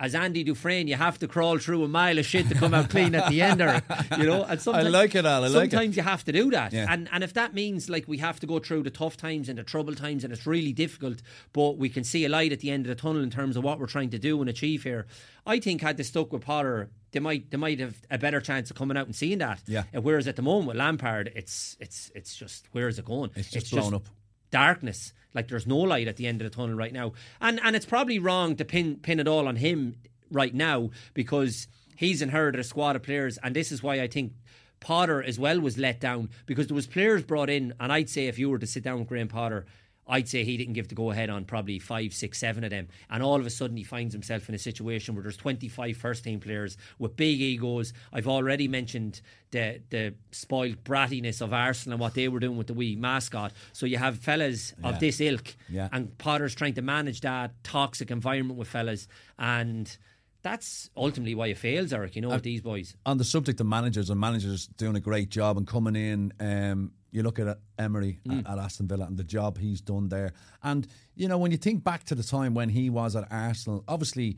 [0.00, 2.90] As Andy Dufresne, you have to crawl through a mile of shit to come out
[2.90, 3.80] clean at the end, or
[4.18, 4.42] you know.
[4.42, 5.96] And sometimes, like it, Al, I like it.
[5.96, 6.86] you have to do that, Yeah.
[6.90, 9.56] and and if that means like we have to go through the tough times and
[9.56, 12.72] the troubled times, and it's really difficult, but we can see a light at the
[12.72, 15.06] end of the tunnel in terms of what we're trying to do and achieve here.
[15.46, 18.70] I think had they stuck with Potter, they might they might have a better chance
[18.72, 19.62] of coming out and seeing that.
[19.68, 19.84] Yeah.
[19.92, 23.30] Whereas at the moment with Lampard, it's it's it's just where is it going?
[23.36, 24.06] It's just blown up.
[24.50, 25.12] Darkness.
[25.34, 27.86] Like there's no light at the end of the tunnel right now, and and it's
[27.86, 29.96] probably wrong to pin pin it all on him
[30.30, 34.32] right now because he's inherited a squad of players, and this is why I think
[34.80, 38.26] Potter as well was let down because there was players brought in, and I'd say
[38.26, 39.66] if you were to sit down with Graham Potter.
[40.06, 42.88] I'd say he didn't give the go ahead on probably five, six, seven of them.
[43.08, 46.24] And all of a sudden, he finds himself in a situation where there's 25 first
[46.24, 47.92] team players with big egos.
[48.12, 52.66] I've already mentioned the the spoiled brattiness of Arsenal and what they were doing with
[52.66, 53.52] the wee mascot.
[53.72, 54.88] So you have fellas Yeah.
[54.90, 55.88] of this ilk, Yeah.
[55.92, 59.08] and Potter's trying to manage that toxic environment with fellas.
[59.38, 59.96] And
[60.42, 62.94] that's ultimately why it fails, Eric, you know, with these boys.
[63.06, 66.92] on the subject of managers and managers doing a great job and coming in, um,
[67.14, 68.40] you look at Emery Mm.
[68.40, 70.32] at, at Aston Villa and the job he's done there.
[70.62, 73.84] And, you know, when you think back to the time when he was at Arsenal,
[73.86, 74.36] obviously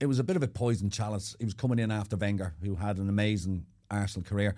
[0.00, 1.36] it was a bit of a poison chalice.
[1.38, 4.56] He was coming in after Wenger, who had an amazing Arsenal career.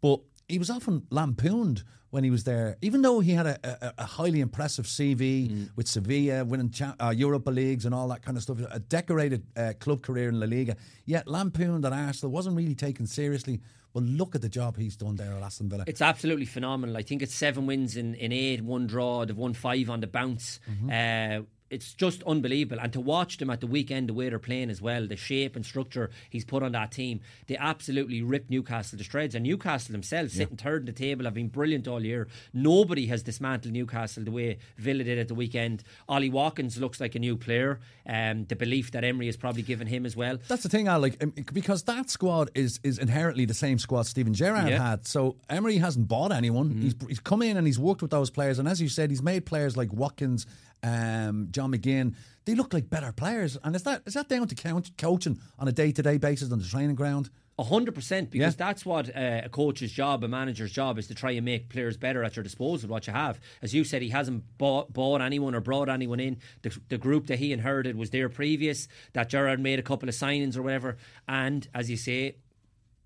[0.00, 3.92] But he was often lampooned when he was there, even though he had a, a,
[3.98, 5.70] a highly impressive CV Mm.
[5.76, 9.44] with Sevilla, winning cha- uh, Europa Leagues and all that kind of stuff, a decorated
[9.56, 10.76] uh, club career in La Liga.
[11.06, 13.60] Yet lampooned at Arsenal wasn't really taken seriously.
[13.92, 15.82] But look at the job he's done there at Aston Villa.
[15.88, 16.96] It's absolutely phenomenal.
[16.96, 19.24] I think it's seven wins in, in eight, one draw.
[19.26, 20.60] They've won five on the bounce.
[20.88, 22.80] Uh, it's just unbelievable.
[22.82, 25.54] And to watch them at the weekend, the way they're playing as well, the shape
[25.56, 29.34] and structure he's put on that team, they absolutely ripped Newcastle to shreds.
[29.34, 32.28] And Newcastle themselves, sitting third in the table, have been brilliant all year.
[32.52, 35.84] Nobody has dismantled Newcastle the way Villa did at the weekend.
[36.08, 37.78] Ollie Watkins looks like a new player.
[38.06, 40.38] Um, the belief that Emery has probably given him as well.
[40.48, 44.02] That's the thing, I like um, because that squad is is inherently the same squad
[44.06, 44.90] Steven Gerrard Yeah.
[44.90, 45.06] had.
[45.06, 46.70] So Emery hasn't bought anyone.
[46.80, 49.22] He's he's come in and he's worked with those players, and as you said, he's
[49.22, 50.46] made players like Watkins,
[50.82, 52.14] um, John McGinn.
[52.46, 55.68] They look like better players, and is that is that down to count, coaching on
[55.68, 57.30] a day to day basis on the training ground?
[57.58, 58.66] A hundred percent, because Yeah.
[58.66, 61.98] that's what uh, a coach's job, a manager's job, is to try and make players
[61.98, 62.88] better at your disposal.
[62.88, 66.38] What you have, as you said, he hasn't bought, bought anyone or brought anyone in.
[66.62, 68.88] The, the group that he inherited was there previous.
[69.12, 70.96] That Gerrard made a couple of signings or whatever,
[71.28, 72.36] and as you say,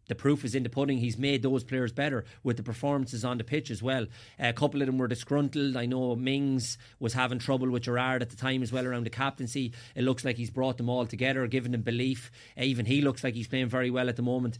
[0.06, 0.98] the proof is in the pudding.
[0.98, 4.06] He's made those players better with the performances on the pitch as well.
[4.38, 5.76] a couple of them were disgruntled.
[5.76, 9.10] I know Mings was having trouble with Gerrard at the time as well around the
[9.10, 9.72] captaincy.
[9.94, 12.30] It looks like he's brought them all together, given them belief.
[12.56, 14.58] Even he looks like he's playing very well at the moment.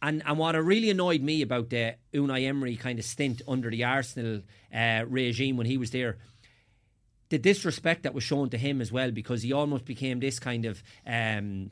[0.00, 3.84] And and what really annoyed me about the Unai Emery kind of stint under the
[3.84, 6.18] Arsenal uh, regime when he was there
[7.30, 10.64] the disrespect that was shown to him as well because he almost became this kind
[10.64, 11.70] of um,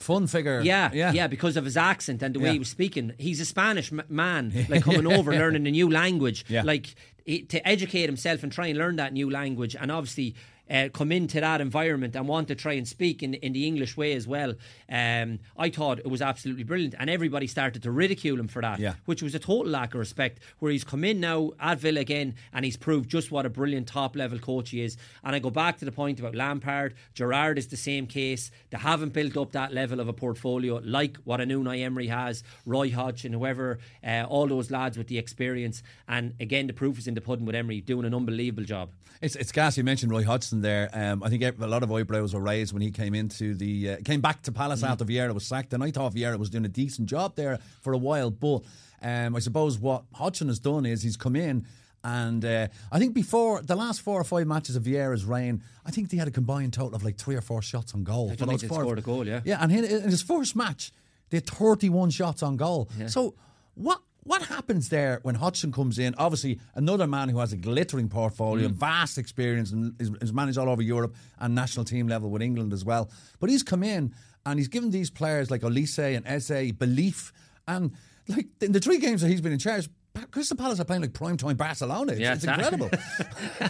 [0.00, 2.52] Fun figure, yeah, yeah, yeah, because of his accent and the way Yeah.
[2.54, 3.12] he was speaking.
[3.18, 6.62] He's a Spanish m- man, like coming over, learning a new language, Yeah.
[6.62, 10.34] like he, to educate himself and try and learn that new language, and obviously
[10.70, 13.96] uh, come into that environment and want to try and speak in in the English
[13.96, 14.54] way as well.
[14.90, 18.78] Um, I thought it was absolutely brilliant, and everybody started to ridicule him for that,
[18.80, 18.94] Yeah.
[19.04, 20.40] which was a total lack of respect.
[20.58, 23.88] Where he's come in now at Villa again, and he's proved just what a brilliant
[23.88, 24.96] top level coach he is.
[25.24, 28.50] And I go back to the point about Lampard, Gerrard is the same case.
[28.70, 32.42] They haven't built up that level of a portfolio like what an Unai Emery has,
[32.66, 35.82] Roy Hodgson, whoever, uh, all those lads with the experience.
[36.08, 38.90] And again, the proof is in the pudding with Emery doing an unbelievable job.
[39.20, 39.76] It's it's gas.
[39.76, 40.90] You mentioned Roy Hodgson there.
[40.92, 43.96] Um, I think a lot of eyebrows were raised when he came into the uh,
[44.04, 46.68] came back to Palace after Vieira was sacked, and I thought Vieira was doing a
[46.68, 48.30] decent job there for a while.
[48.30, 48.62] But
[49.02, 51.66] um, I suppose what Hodgson has done is he's come in
[52.04, 55.90] And uh, I think before the last four or five matches of Vieira's reign, I
[55.90, 58.26] think they had a combined total of like three or four shots on goal.
[58.30, 59.40] I think they scored a goal, yeah.
[59.44, 60.92] Yeah, and in, in his first match,
[61.30, 62.88] they had 31 shots on goal.
[63.08, 63.34] So
[63.74, 66.14] what what happens there when Hodgson comes in?
[66.16, 68.72] Obviously, another man who has a glittering portfolio, Mm.
[68.74, 72.84] vast experience, and is, managed all over Europe and national team level with England as
[72.84, 73.10] well.
[73.40, 74.12] But he's come in
[74.44, 77.32] and he's given these players like Olise and Eze belief.
[77.66, 77.92] And
[78.28, 79.88] like in the three games that he's been in charge,
[80.32, 82.12] Crystal Palace are playing like prime time Barcelona.
[82.12, 82.90] It's, Yeah, it's it's incredible.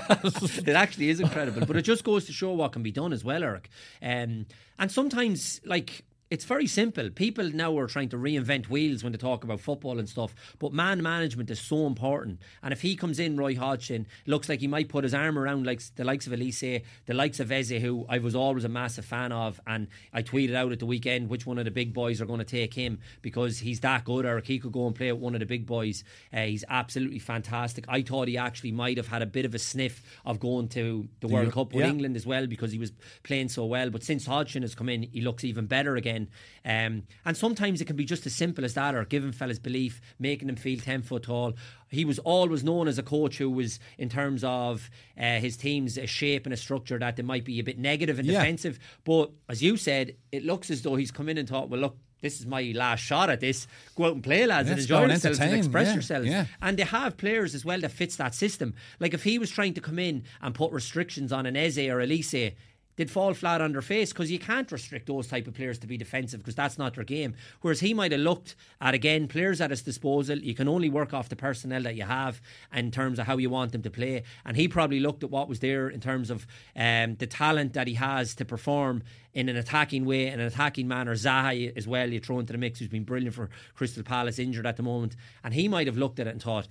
[0.66, 3.22] it actually is incredible, but it just goes to show what can be done as
[3.22, 3.68] well, Eric.
[4.02, 4.46] Um,
[4.78, 6.04] and sometimes, like.
[6.30, 7.08] It's very simple.
[7.08, 10.74] People now are trying to reinvent wheels when they talk about football and stuff, but
[10.74, 12.40] man management is so important.
[12.62, 15.64] And if he comes in, Roy Hodgson, looks like he might put his arm around
[15.64, 19.06] like the likes of Olise, the likes of Eze, who I was always a massive
[19.06, 22.20] fan of, and I tweeted out at the weekend which one of the big boys
[22.20, 24.46] are going to take him because he's that good, Eric.
[24.46, 26.04] He could go and play with one of the big boys.
[26.30, 27.86] Uh, he's absolutely fantastic.
[27.88, 31.08] I thought he actually might have had a bit of a sniff of going to
[31.20, 31.90] the, World Euro- Cup with yeah.
[31.90, 33.88] England as well because he was playing so well.
[33.88, 36.17] But since Hodgson has come in, he looks even better again.
[36.64, 40.00] Um, and sometimes it can be just as simple as that, or giving fellas belief,
[40.18, 41.52] making them feel ten foot tall.
[41.90, 45.96] He was always known as a coach who was, in terms of uh, his team's
[45.96, 48.40] a shape and a structure, that they might be a bit negative and Yeah.
[48.40, 48.78] defensive.
[49.04, 51.96] But as you said, it looks as though he's come in and thought, well, look.
[52.20, 53.68] This is my last shot at this.
[53.94, 56.26] Go out and play, lads, and enjoy yourselves and express yeah, yourselves.
[56.26, 56.46] yeah.
[56.60, 58.74] And they have players as well that fits that system.
[58.98, 61.98] Like if he was trying to come in and put restrictions on an Eze or
[61.98, 62.56] Olise,
[62.98, 65.86] they'd fall flat on their face because you can't restrict those type of players to
[65.86, 67.34] be defensive because that's not their game.
[67.62, 70.36] Whereas he might have looked at again players at his disposal.
[70.38, 72.42] You can only work off the personnel that you have
[72.74, 74.24] in terms of how you want them to play.
[74.44, 77.86] And he probably looked at what was there in terms of um, the talent that
[77.86, 81.14] he has to perform in an attacking way, in an attacking manner.
[81.14, 84.66] Zaha as well, you throw into the mix, who's been brilliant for Crystal Palace, injured
[84.66, 86.66] at the moment, and he might have looked at it and thought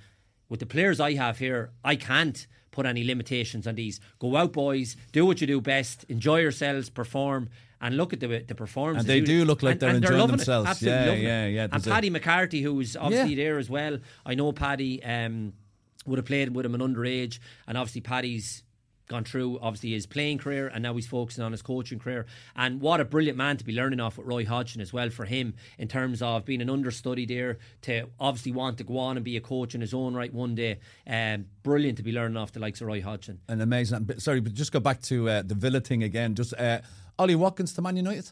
[0.50, 4.00] with the players I have here, I can't put any limitations on these.
[4.20, 7.50] Go out, boys, do what you do best, enjoy yourselves, perform.
[7.80, 9.08] And look at the the performances.
[9.08, 10.68] And they do look like and- they're and enjoying it, themselves.
[10.70, 11.68] absolutely Yeah, yeah, yeah.
[11.72, 13.44] And Paddy McCarthy, who was obviously Yeah.
[13.44, 14.00] there as well.
[14.26, 15.54] I know Paddy um,
[16.08, 18.64] would have played with him an underage, and obviously Paddy's
[19.08, 22.82] gone through obviously his playing career and now he's focusing on his coaching career and
[22.82, 25.54] what a brilliant man to be learning off with Roy Hodgson as well for him
[25.78, 29.38] in terms of being an understudy there to obviously want to go on and be
[29.38, 32.60] a coach in his own right one day um, brilliant to be learning off the
[32.60, 34.10] likes of Roy Hodgson and amazing.
[34.20, 36.36] Sorry, but just go back to uh, the Villa thing again.
[36.36, 36.80] Just uh,
[37.18, 38.32] Ollie Watkins to Man United.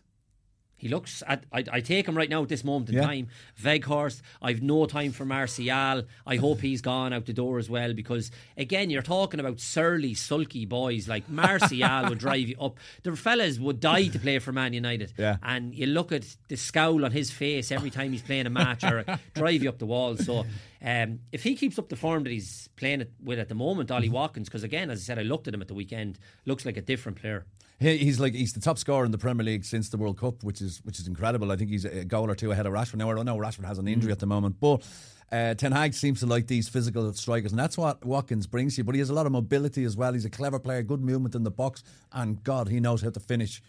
[0.77, 1.45] He looks at.
[1.53, 3.01] I, I take him right now at this moment in Yeah.
[3.05, 3.27] time.
[3.63, 4.21] Weghorst.
[4.41, 6.03] I've no time for Martial.
[6.27, 10.13] I hope he's gone out the door as well because again, you're talking about surly,
[10.13, 12.77] sulky boys like Martial would drive you up.
[13.03, 15.13] The fellas would die to play for Man United.
[15.17, 15.37] Yeah.
[15.41, 18.83] And you look at the scowl on his face every time he's playing a match
[18.83, 20.17] or drive you up the wall.
[20.17, 20.45] So.
[20.81, 23.89] Um, if he keeps up the form that he's playing it with at the moment,
[23.89, 26.63] Ollie Watkins, because again, as I said, I looked at him at the weekend, looks
[26.63, 27.43] like a different player.
[27.79, 30.43] He, he's like he's the top scorer in the Premier League since the World Cup,
[30.43, 31.51] which is which is incredible.
[31.51, 32.95] I think he's a goal or two ahead of Rashford.
[32.95, 34.83] Now I don't know Rashford has an injury at the moment, but
[35.31, 38.83] uh, Ten Hag seems to like these physical strikers, and that's what Watkins brings you.
[38.83, 40.13] But he has a lot of mobility as well.
[40.13, 41.83] He's a clever player, good movement in the box,
[42.13, 43.61] and God, he knows how to finish.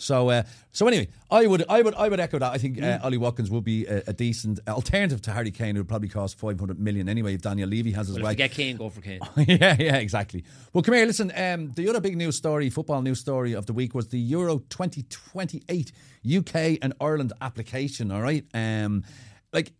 [0.00, 2.52] So, uh, so anyway, I would, I would, I would echo that.
[2.52, 5.80] I think uh, Ollie Watkins would be a, a decent alternative to Harry Kane, who
[5.80, 7.34] would probably cost five hundred million anyway.
[7.34, 8.30] If Daniel Levy has as well.
[8.30, 9.20] if get Kane, go for Kane.
[9.36, 10.44] yeah, yeah, exactly.
[10.72, 11.06] Well, come here.
[11.06, 14.18] Listen, um, the other big news story, football news story of the week was the
[14.18, 15.92] Euro 2028
[16.38, 18.10] UK and Ireland application.
[18.10, 19.04] All right, um,
[19.52, 19.72] like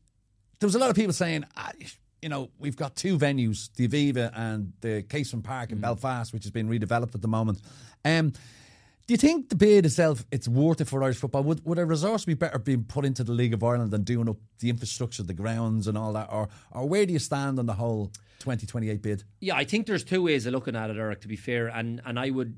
[0.59, 1.73] there was a lot of people saying, ah,
[2.21, 6.45] you know, we've got two venues, the Aviva and the Casement Park in Belfast, which
[6.45, 7.61] has been redeveloped at the moment.
[8.05, 8.35] Um,
[9.11, 11.43] do you think the bid itself it's worth it for Irish football?
[11.43, 14.29] Would would a resource be better being put into the League of Ireland than doing
[14.29, 17.67] up the infrastructure, the grounds, and all that, or or where do you stand on
[17.67, 19.25] the whole 2028 bid?
[19.41, 21.23] Yeah, I think there's two ways of looking at it, Eric.
[21.23, 22.57] To be fair, and and I would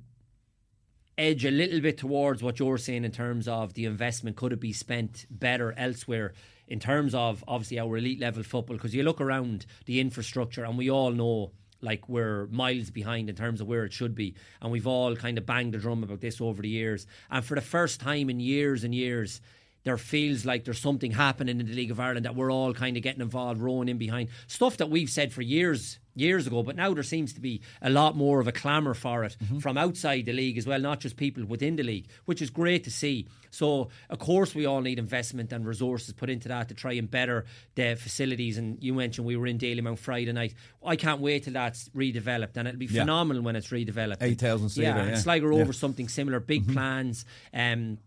[1.16, 4.36] edge a little bit towards what you're saying in terms of the investment.
[4.36, 6.34] Could it be spent better elsewhere?
[6.68, 10.76] In terms of obviously our elite level football, because you look around the infrastructure, and
[10.76, 14.70] we all know like we're miles behind in terms of where it should be, and
[14.70, 17.06] we've all kind of banged the drum about this over the years.
[17.30, 19.40] And for the first time in years and years,
[19.84, 22.96] there feels like there's something happening in the League of Ireland that we're all kind
[22.96, 26.62] of getting involved, rowing in behind stuff that we've said for years, years ago.
[26.62, 29.78] But now there seems to be a lot more of a clamour for it from
[29.78, 32.90] outside the league as well, not just people within the league, which is great to
[32.90, 33.26] see.
[33.50, 37.10] So, of course, we all need investment and resources put into that to try and
[37.10, 37.44] better
[37.74, 38.56] the facilities.
[38.58, 40.54] And you mentioned we were in Dalymount Friday night.
[40.84, 43.02] I can't wait till that's redeveloped, and it'll be Yeah.
[43.02, 44.22] phenomenal when it's redeveloped.
[44.22, 45.14] 8,000 seater, Yeah, yeah.
[45.16, 45.62] Sligo Yeah.
[45.62, 47.24] over something similar, big plans.
[47.52, 47.98] Um,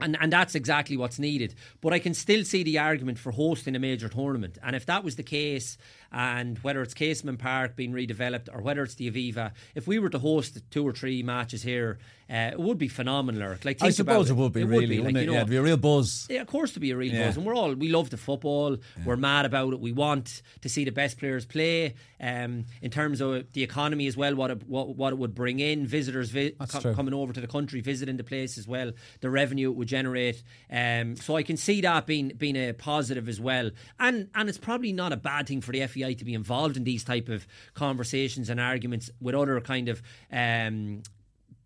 [0.00, 1.54] and and that's exactly what's needed.
[1.80, 4.56] But I can still see the argument for hosting a major tournament.
[4.62, 5.76] And if that was the case,
[6.12, 10.08] and whether it's Casement Park being redeveloped or whether it's the Aviva, if we were
[10.08, 11.98] to host two or three matches here,
[12.30, 13.56] uh, it would be phenomenal.
[13.64, 14.34] Like, I suppose it.
[14.34, 15.12] would be it really, would be.
[15.12, 15.20] like, it?
[15.20, 16.26] You know, yeah, it'd be a real buzz.
[16.28, 17.26] yeah, of course, to be a real Yeah.
[17.26, 18.76] buzz, and we're all we love the football.
[19.04, 19.80] We're mad about it.
[19.80, 21.94] We want to see the best players play.
[22.20, 25.60] Um, in terms of the economy as well, what it, what, what it would bring
[25.60, 29.30] in, visitors vi- co- coming over to the country, visiting the place as well, the
[29.30, 30.42] revenue it would generate.
[30.70, 34.58] Um, so I can see that being being a positive as well, and and it's
[34.58, 37.46] probably not a bad thing for the FAI to be involved in these type of
[37.74, 40.02] conversations and arguments with other kind of.
[40.32, 41.02] Um,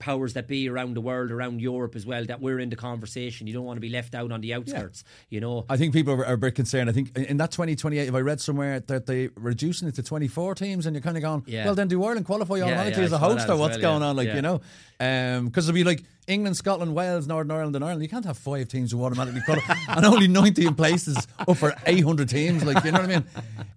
[0.02, 3.46] powers that be around the world, around Europe as well, that we're in the conversation.
[3.46, 5.64] You don't want to be left out on the outskirts, you know.
[5.68, 6.90] I think people are, are a bit concerned.
[6.90, 10.56] I think in that 2028, if I read somewhere that they're reducing it to 24
[10.56, 11.66] teams, and you're kind of going, Yeah.
[11.66, 14.08] well, then do Ireland qualify automatically yeah, as a host, or what's well, going yeah.
[14.08, 14.16] on?
[14.16, 14.36] Like, Yeah.
[14.36, 14.60] you know,
[15.00, 18.02] um, because it'll be like England, Scotland, Wales, Northern Ireland, and Ireland.
[18.02, 22.28] You can't have five teams who automatically qualify, and only 19 places up for 800
[22.28, 22.64] teams.
[22.64, 23.24] Like, you know what I mean?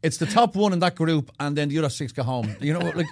[0.04, 2.56] It's the top one in that group, and then the other six go home.
[2.62, 3.08] You know, like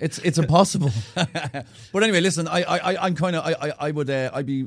[0.00, 0.90] it's it's impossible.
[1.14, 4.46] but anyway, listen, I I I- I'm kind of I I, I would uh, I'd
[4.46, 4.66] be.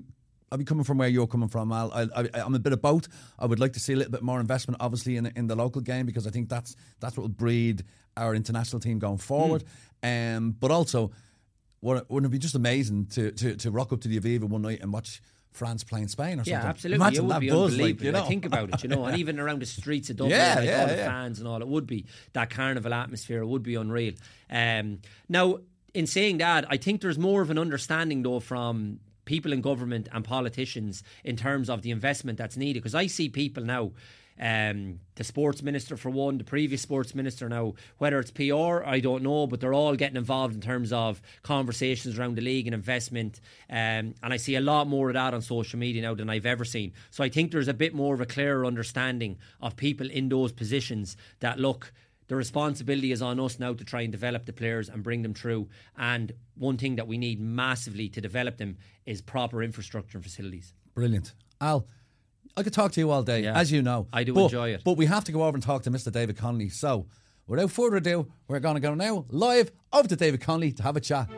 [0.53, 1.93] I'd be coming from where you're coming from, Al.
[1.93, 3.07] I, I, I'm a bit of both.
[3.39, 5.79] I would like to see a little bit more investment, obviously, in in the local
[5.79, 7.85] game because I think that's that's what will breed
[8.17, 9.63] our international team going forward.
[10.03, 11.11] Um, but also,
[11.81, 14.61] wouldn't wouldn't it be just amazing to, to, to rock up to the Aviva one
[14.61, 16.53] night and watch France playing Spain or something?
[16.53, 16.95] Yeah, absolutely.
[17.03, 17.83] Imagine it would that be buzz, unbelievable.
[17.83, 18.23] like, you know.
[18.23, 20.65] I think about it, you know, and even around the streets of Dublin, Yeah, like
[20.65, 23.41] yeah, all the fans and all, it would be that carnival atmosphere.
[23.41, 24.13] It would be unreal.
[24.49, 25.57] Um, now,
[25.93, 30.07] in saying that, I think there's more of an understanding though from people in government
[30.11, 32.79] and politicians in terms of the investment that's needed.
[32.79, 33.91] Because I see people now.
[34.39, 38.99] Um, the sports minister for one, the previous sports minister now, whether it's PR, I
[38.99, 42.73] don't know, but they're all getting involved in terms of conversations around the league and
[42.73, 43.39] investment.
[43.69, 46.45] Um, and I see a lot more of that on social media now than I've
[46.45, 46.93] ever seen.
[47.11, 50.51] So I think there's a bit more of a clearer understanding of people in those
[50.51, 51.93] positions that look.
[52.27, 55.33] The responsibility is on us now to try and develop the players and bring them
[55.33, 55.67] through.
[55.97, 60.73] And one thing that we need massively to develop them is proper infrastructure and facilities.
[60.95, 61.33] Brilliant.
[61.59, 61.85] Al,
[62.57, 63.57] I could talk to you all day, Yeah.
[63.57, 64.07] as you know.
[64.11, 64.81] I do But- enjoy it.
[64.83, 66.11] But we have to go over and talk to Mr.
[66.11, 66.69] David Connolly.
[66.69, 67.07] So,
[67.47, 70.97] without further ado, we're going to go now live over to David Connolly to have
[70.97, 71.29] a chat.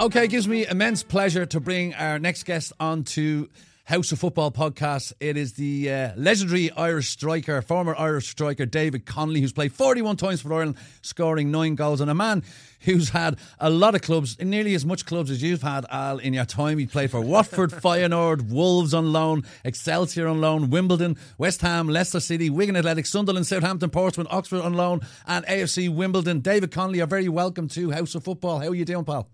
[0.00, 3.48] Okay, it gives me immense pleasure to bring our next guest on to
[3.84, 5.12] House of Football podcast.
[5.20, 10.16] It is the uh, legendary Irish striker, former Irish striker David Connolly, who's played 41
[10.16, 12.44] times for Ireland, scoring nine goals, and a man
[12.80, 16.32] who's had a lot of clubs, nearly as much clubs as you've had, Al, in
[16.32, 16.78] your time.
[16.78, 22.20] He played for Watford, Feyenoord, Wolves on loan, Excelsior on loan, Wimbledon, West Ham, Leicester
[22.20, 26.40] City, Wigan Athletic, Sunderland, Southampton, Portsmouth, Oxford on loan, and AFC Wimbledon.
[26.40, 28.60] David Connolly, you're very welcome to House of Football.
[28.60, 29.28] How are you doing, pal?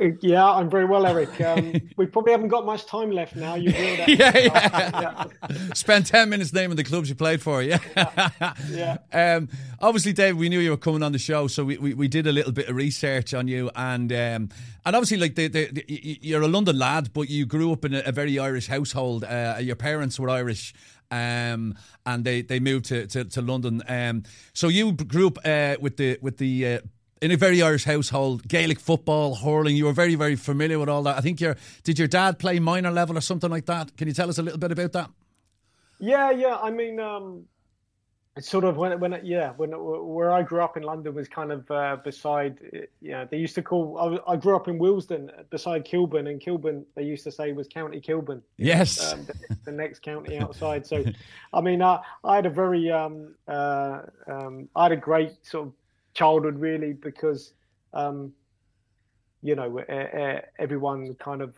[0.20, 1.40] Yeah, I'm very well, Eric.
[1.40, 3.54] Um, we probably haven't got much time left now.
[3.54, 4.08] You will that.
[5.00, 5.72] yeah, yeah.
[5.74, 7.78] Spend 10 minutes naming the clubs you played for, yeah.
[8.70, 8.98] Yeah.
[9.12, 9.48] Um,
[9.80, 12.26] obviously, Dave, we knew you were coming on the show, so we, we, we did
[12.26, 13.70] a little bit of research on you.
[13.74, 14.48] And um,
[14.84, 15.84] and obviously, like the, the, the,
[16.22, 19.24] you're a London lad, but you grew up in a, a very Irish household.
[19.24, 20.74] Uh, your parents were Irish.
[21.10, 23.82] Um, and they, they moved to, to, to London.
[23.88, 26.80] Um, so you grew up uh, with the with the uh,
[27.20, 29.76] in a very Irish household, Gaelic football, hurling.
[29.76, 31.16] You were very very familiar with all that.
[31.16, 33.96] I think your did your dad play minor level or something like that?
[33.96, 35.10] Can you tell us a little bit about that?
[36.00, 36.56] Yeah, yeah.
[36.56, 37.46] I mean, um,
[38.36, 41.50] it's sort of when when yeah when where I grew up in London was kind
[41.50, 42.60] of uh, beside
[43.00, 46.86] yeah they used to call I, I grew up in Willesden beside Kilburn and Kilburn
[46.94, 49.12] they used to say was County Kilburn Yes.
[49.12, 50.86] um, the, the next county outside.
[50.86, 51.04] So,
[51.52, 55.68] I mean, I, I had a very, um, uh, um, I had a great sort
[55.68, 55.72] of
[56.18, 57.52] childhood, really, because,
[57.92, 58.32] um,
[59.42, 59.78] you know,
[60.58, 61.54] everyone kind of,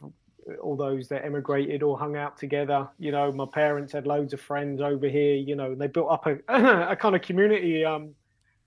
[0.63, 2.89] all those that emigrated all hung out together.
[2.99, 5.37] You know, my parents had loads of friends over here.
[5.37, 6.39] You know, and they built up a,
[6.91, 7.85] a kind of community.
[7.85, 8.15] Um,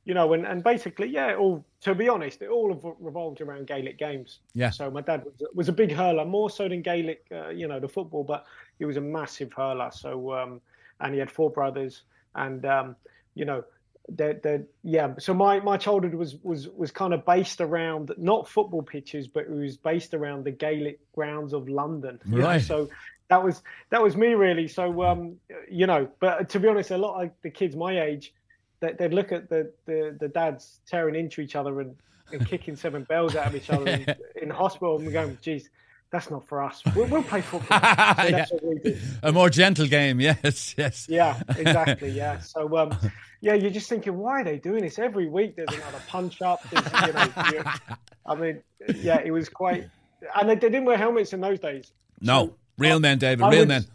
[0.05, 3.97] you know, and, and basically, yeah, all to be honest, it all revolved around Gaelic
[3.97, 4.39] games.
[4.53, 4.69] Yeah.
[4.69, 7.79] So my dad was, was a big hurler, more so than Gaelic, uh, you know,
[7.79, 8.45] the football, but
[8.79, 9.91] he was a massive hurler.
[9.93, 10.61] So, um,
[10.99, 12.03] and he had four brothers,
[12.35, 12.95] and um,
[13.35, 13.63] you know,
[14.09, 15.13] they they yeah.
[15.19, 19.43] So my, my childhood was was was kind of based around not football pitches, but
[19.43, 22.19] it was based around the Gaelic grounds of London.
[22.27, 22.61] Right.
[22.61, 22.89] So
[23.29, 24.67] that was that was me really.
[24.67, 25.37] So um,
[25.69, 28.33] you know, but to be honest, a lot of the kids my age,
[28.81, 31.95] they, they'd look at the, the the dads tearing into each other and,
[32.31, 35.69] and kicking seven bells out of each other in, in hospital, and we're going, geez.
[36.13, 36.83] That's not for us.
[36.95, 37.79] We'll, we'll play football.
[37.79, 38.97] So that's what we do.
[39.23, 41.07] A more gentle game, yes, yes.
[41.09, 42.09] Yeah, exactly.
[42.23, 42.37] Yeah.
[42.37, 42.95] So, um,
[43.41, 45.55] yeah, you're just thinking, why are they doing this every week?
[45.55, 46.61] There's another punch up.
[46.71, 46.79] You
[47.13, 47.63] know,
[48.27, 48.61] I mean,
[48.97, 49.89] yeah, it was quite,
[50.35, 51.91] and they, they didn't wear helmets in those days.
[52.21, 53.85] No, So, real men, David, I real would- men.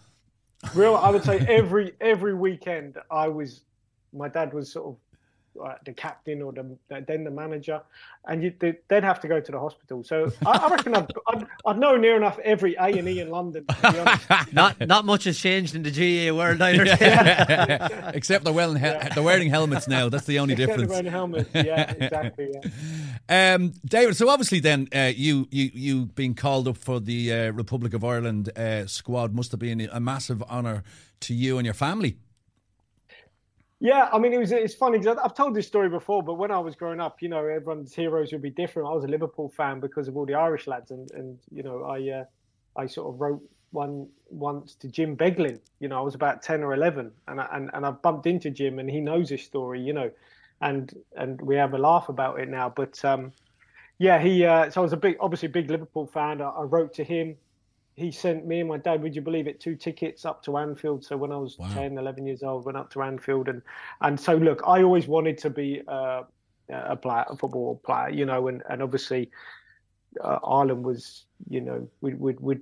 [0.74, 3.60] Real, I would say every every weekend I was,
[4.12, 4.96] my dad was sort of
[5.62, 6.76] uh, the captain or the,
[7.06, 7.80] then the manager,
[8.26, 10.04] and you, they'd have to go to the hospital.
[10.04, 13.30] So I, I reckon I'd, I'd, I'd, know near enough every A and E in
[13.30, 13.64] London.
[14.52, 16.84] not not much has changed in the GAA world either.
[16.84, 18.10] Yeah.
[18.14, 19.08] Except they're wearing yeah.
[19.08, 20.08] they're wearing helmets now.
[20.08, 20.90] That's the only Except difference.
[20.90, 21.50] They're wearing helmets.
[21.54, 22.54] Yeah, exactly.
[23.28, 23.54] Yeah.
[23.54, 27.52] Um, David, so obviously then uh, you you you being called up for the uh,
[27.52, 30.82] Republic of Ireland uh, squad must have been a massive honour
[31.20, 32.18] to you and your family.
[33.80, 36.50] Yeah, I mean, it was it's funny because I've told this story before, but when
[36.50, 38.88] I was growing up, you know, everyone's heroes would be different.
[38.88, 41.84] I was a Liverpool fan because of all the Irish lads, and and you know,
[41.84, 42.24] I uh,
[42.76, 45.60] I sort of wrote one once to Jim Beglin.
[45.78, 48.50] You know, I was about ten or eleven, and I, and and I bumped into
[48.50, 49.80] Jim, and he knows this story.
[49.80, 50.10] You know,
[50.60, 52.68] and and we have a laugh about it now.
[52.68, 53.32] But um,
[53.98, 56.40] yeah, he uh, so I was a big, obviously big Liverpool fan.
[56.40, 57.36] I, I wrote to him
[57.98, 61.04] he sent me and my dad, would you believe it, two tickets up to Anfield.
[61.04, 61.72] So when I was wow.
[61.74, 63.48] 10, 11 years old, went up to Anfield.
[63.48, 63.60] And,
[64.00, 66.22] and so, look, I always wanted to be uh,
[66.70, 69.30] a player, a football player, you know, and, and obviously
[70.22, 72.60] uh, Ireland was, you know, we'd, we'd, we'd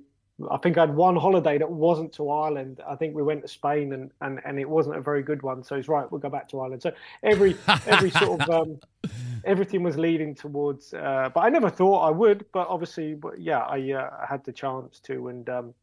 [0.51, 2.79] I think I had one holiday that wasn't to Ireland.
[2.87, 5.63] I think we went to Spain and, and, and it wasn't a very good one.
[5.63, 6.83] So it's right, we'll go back to Ireland.
[6.83, 6.91] So
[7.23, 7.57] every
[7.87, 8.79] every sort of um,
[9.45, 10.93] everything was leading towards.
[10.93, 12.45] Uh, but I never thought I would.
[12.51, 15.73] But obviously, but yeah, I uh, had the chance to, and um,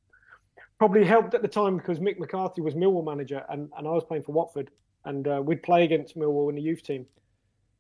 [0.78, 4.04] probably helped at the time because Mick McCarthy was Millwall manager and, and I was
[4.04, 4.70] playing for Watford,
[5.04, 7.06] and uh, we'd play against Millwall in the youth team.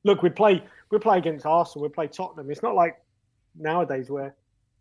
[0.02, 0.60] Look, we'd play
[0.90, 2.50] we'd play against Arsenal, we'd play Tottenham.
[2.50, 3.00] It's not like
[3.56, 4.34] nowadays where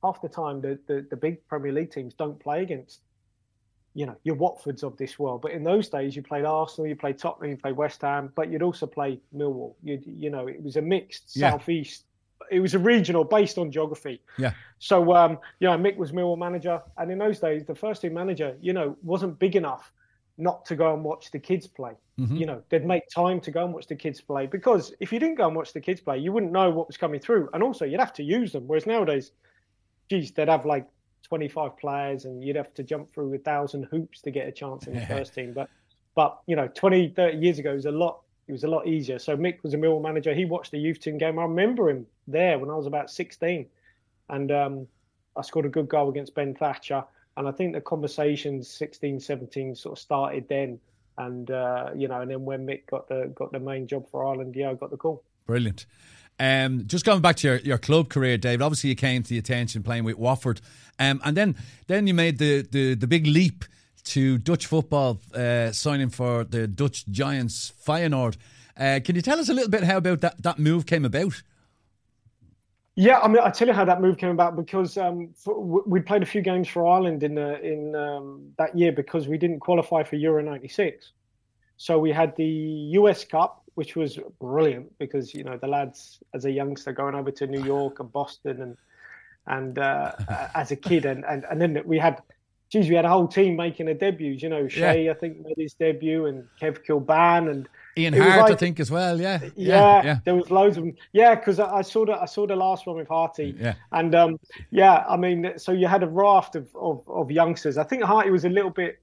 [0.04, 3.02] half the time the, the, the big Premier League teams don't play against,
[3.94, 5.42] you know, your Watfords of this world.
[5.42, 8.52] But in those days, you played Arsenal, you played Tottenham, you played West Ham, but
[8.52, 9.76] you'd also play Millwall.
[9.84, 11.52] You you know, it was a mixed yeah.
[11.52, 12.06] southeast.
[12.52, 14.22] It was a regional based on geography.
[14.38, 14.52] Yeah.
[14.80, 18.14] So um, you know, Mick was Millwall manager, and in those days, the first team
[18.14, 19.92] manager, you know, wasn't big enough
[20.38, 21.94] not to go and watch the kids play.
[22.20, 22.36] Mm-hmm.
[22.36, 25.20] You know, they'd make time to go and watch the kids play because if you
[25.20, 27.64] didn't go and watch the kids play, you wouldn't know what was coming through, and
[27.64, 28.68] also you'd have to use them.
[28.68, 29.32] Whereas nowadays,
[30.10, 30.88] geez, they'd have like
[31.24, 34.88] 25 players and you'd have to jump through a thousand hoops to get a chance
[34.88, 35.54] in the first team.
[35.54, 35.70] But,
[36.16, 38.20] but you know, 20, 30 years ago, it was a lot.
[38.48, 39.20] It was a lot easier.
[39.20, 40.34] So Mick was a Mill manager.
[40.34, 41.40] He watched the youth team game.
[41.40, 43.66] I remember him there when I was about 16,
[44.30, 44.88] and um,
[45.38, 47.06] I scored a good goal against Ben Thatcher.
[47.38, 50.80] And I think the conversations 16, 17 sort of started then.
[51.18, 54.28] And uh, you know, and then when Mick got the got the main job for
[54.28, 55.24] Ireland, yeah, I got the call.
[55.46, 55.86] Brilliant.
[56.40, 58.62] Um, just going back to your, your club career, David.
[58.62, 60.62] Obviously, you came to the attention playing with Watford,
[61.00, 61.56] um, and then
[61.88, 63.66] then you made the, the, the big leap
[64.06, 68.38] to Dutch football, uh, signing for the Dutch giants Feyenoord.
[68.78, 71.42] Uh, can you tell us a little bit how about that, that move came about?
[72.96, 76.22] Yeah, I mean, I tell you how that move came about because um, we played
[76.22, 80.04] a few games for Ireland in the, in um, that year because we didn't qualify
[80.04, 81.12] for Euro '96.
[81.78, 86.46] So we had the US Cup, which was brilliant because you know the lads as
[86.46, 88.78] a youngster going over to New York and Boston and
[89.48, 90.14] and uh,
[90.56, 92.22] as a kid and, and and then we had
[92.70, 95.12] geez we had a whole team making a debut you know Shay yeah.
[95.12, 97.68] I think made his debut and Kev Kilbane and
[97.98, 99.40] Ian Harte like, I think as well yeah.
[99.44, 99.52] yeah.
[99.56, 102.48] yeah yeah there was loads of them yeah because I, I, saw the I saw
[102.48, 104.40] the last one with Harty yeah and um
[104.72, 108.32] yeah I mean so you had a raft of of, of youngsters I think Harty
[108.32, 109.00] was a little bit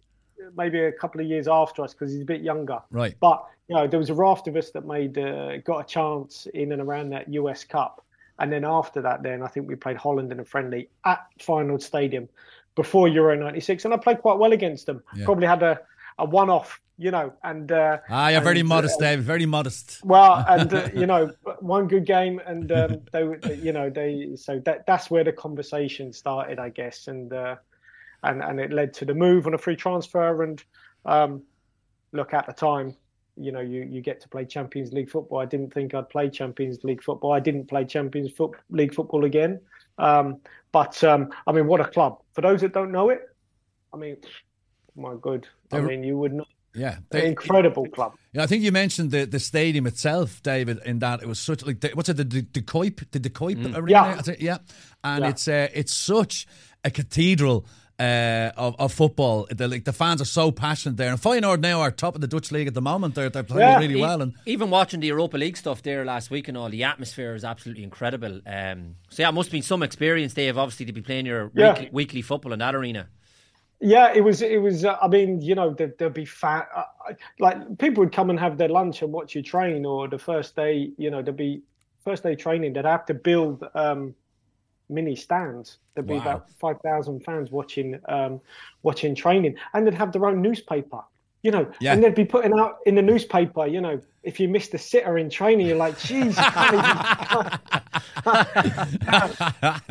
[0.56, 2.80] maybe a couple of years after us because he's a bit younger.
[2.90, 3.16] Right.
[3.20, 6.46] But you know, there was a raft of us that made uh, got a chance
[6.54, 8.04] in and around that US Cup,
[8.38, 11.78] and then after that, then I think we played Holland in a friendly at Final
[11.78, 12.28] Stadium
[12.74, 15.02] before Euro '96, and I played quite well against them.
[15.14, 15.24] Yeah.
[15.24, 15.80] Probably had a,
[16.18, 19.22] a one-off, you know, and uh, ah, you're and, very modest, uh, Dave.
[19.22, 20.04] Very modest.
[20.04, 24.58] Well, and uh, you know, one good game, and um, they, you know, they so
[24.60, 27.32] that that's where the conversation started, I guess, and.
[27.32, 27.56] Uh,
[28.22, 30.42] and and it led to the move on a free transfer.
[30.42, 30.62] And
[31.04, 31.42] um,
[32.12, 32.96] look, at the time,
[33.36, 35.38] you know, you you get to play Champions League football.
[35.38, 37.32] I didn't think I'd play Champions League football.
[37.32, 39.60] I didn't play Champions Foot- League football again.
[39.98, 40.40] Um,
[40.72, 42.20] but um, I mean, what a club!
[42.32, 43.20] For those that don't know it,
[43.92, 44.16] I mean,
[44.96, 45.46] my good.
[45.72, 46.48] I mean, you would not.
[46.74, 48.14] Yeah, they, incredible club.
[48.32, 50.78] Yeah, I think you mentioned the, the stadium itself, David.
[50.84, 53.56] In that it was such like what's it the the, the Kuip the De Kuip
[53.56, 53.76] mm.
[53.76, 54.22] arena?
[54.24, 54.58] Yeah, yeah,
[55.02, 55.30] and yeah.
[55.30, 56.46] it's uh, it's such
[56.84, 57.66] a cathedral
[58.00, 59.46] uh, of, of football.
[59.50, 61.10] The, like, the fans are so passionate there.
[61.10, 63.14] And Feyenoord now are top of the Dutch league at the moment.
[63.14, 63.78] They're, they're playing yeah.
[63.78, 64.22] really e- well.
[64.22, 67.44] And even watching the Europa League stuff there last week and all, the atmosphere is
[67.44, 68.40] absolutely incredible.
[68.46, 71.26] Um, so yeah, it must have been some experience, they have obviously to be playing
[71.26, 71.72] your yeah.
[71.72, 73.08] weekly, weekly, football in that arena.
[73.82, 74.42] Yeah, it was.
[74.42, 74.84] It was.
[74.84, 76.68] Uh, I mean, you know, there, would be fat.
[76.76, 80.18] Uh, like people would come and have their lunch and watch you train, or the
[80.18, 81.62] first day, you know, there'd be
[82.04, 82.74] first day training.
[82.74, 83.64] They'd have to build.
[83.74, 84.14] Um,
[84.90, 85.78] mini stands.
[85.94, 86.20] There'd be Wow.
[86.20, 88.40] about five thousand fans watching um,
[88.82, 91.00] watching training, and they'd have their own newspaper.
[91.42, 91.94] You know, Yeah.
[91.94, 93.66] and they'd be putting out in the newspaper.
[93.66, 97.60] You know, if you missed a sitter in training, you're like, "Jeez, can't even,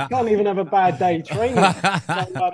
[0.10, 1.64] can't even have a bad day training."
[2.06, 2.52] So, um,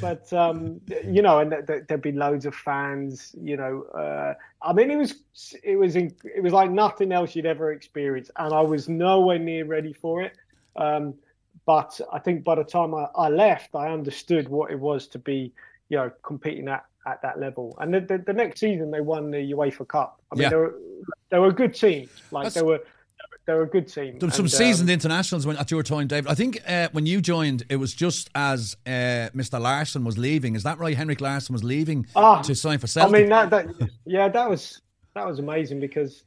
[0.00, 3.34] but um, you know, and th- th- there'd be loads of fans.
[3.40, 5.14] You know, uh, I mean, it was
[5.62, 9.38] it was in, it was like nothing else you'd ever experienced, and I was nowhere
[9.38, 10.32] near ready for it.
[10.76, 11.14] Um,
[11.68, 15.18] but I think by the time I, I left, I understood what it was to
[15.18, 15.52] be,
[15.90, 17.76] you know, competing at, at that level.
[17.78, 20.18] And the, the, the next season, they won the UEFA Cup.
[20.32, 20.48] I mean, Yeah.
[20.48, 20.74] they were
[21.30, 22.08] they were a good team.
[22.30, 22.80] Like That's- they were
[23.44, 24.18] they were a good team.
[24.18, 26.30] Some And, um, seasoned internationals when, at your time, David.
[26.30, 29.60] I think uh, when you joined, it was just as uh, Mr.
[29.60, 30.54] Larsson was leaving.
[30.54, 30.96] Is that right?
[30.96, 33.66] Henrik Larsson was leaving Ah, to sign for self- I mean that, that
[34.06, 34.80] yeah, that was
[35.14, 36.24] that was amazing because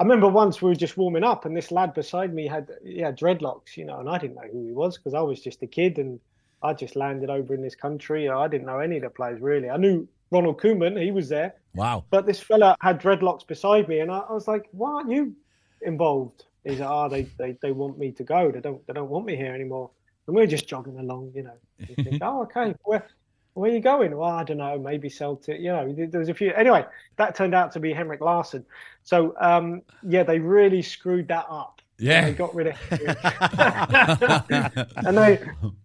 [0.00, 3.12] I remember once we were just warming up and this lad beside me had yeah
[3.12, 5.66] dreadlocks, you know, and I didn't know who he was because I was just a
[5.66, 6.18] kid and
[6.62, 8.26] I just landed over in this country.
[8.26, 9.68] I didn't know any of the players really.
[9.68, 12.02] I knew Ronald Koeman, he was there, wow.
[12.08, 15.34] but this fella had dreadlocks beside me, and I, I was like, "Why aren't you
[15.82, 18.50] involved?" He's like, "Oh, they, they they want me to go.
[18.50, 19.90] They don't they don't want me here anymore."
[20.26, 21.58] And we are just jogging along, you know.
[21.94, 23.06] Think, "Oh, okay, where
[23.54, 25.60] where are you going?" Well, I don't know, maybe Celtic.
[25.60, 26.52] You know, there was a few.
[26.54, 26.84] Anyway,
[27.16, 28.64] that turned out to be Henrik Larsson.
[29.02, 31.80] So um, yeah, they really screwed that up.
[31.98, 32.24] Yeah.
[32.24, 33.00] they got rid of him,
[34.96, 35.38] and they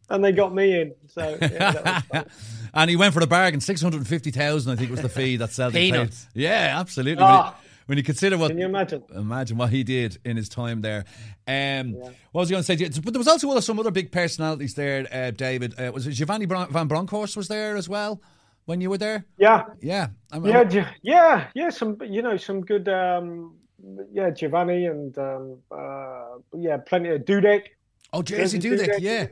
[0.10, 0.94] and they got me in.
[1.08, 2.26] So yeah, that was
[2.74, 3.60] and he went for the bargain.
[3.60, 6.10] Six hundred and fifty thousand, I think, was the fee that Celtic paid.
[6.34, 7.22] Yeah, absolutely.
[7.24, 7.56] When, you, Ah.
[7.86, 9.04] When you consider what Can you imagine?
[9.14, 11.06] imagine what he did in his time there.
[11.48, 11.94] Um,
[12.32, 13.02] What was I going to say?
[13.02, 15.08] But there was also some other big personalities there.
[15.12, 18.22] Uh, David uh, was it Giovanni Bron- van Bronckhorst was there as well
[18.66, 19.26] when you were there.
[19.38, 21.70] Yeah, Yeah, I'm, Yeah, Gi- yeah, yeah.
[21.70, 22.88] Some, you know, some good.
[22.90, 23.56] Um,
[24.12, 27.66] yeah, Giovanni and um, uh, yeah, plenty of Dudek.
[28.12, 29.28] Oh, Jerzy Jerzy Dudek, Dudek, yeah.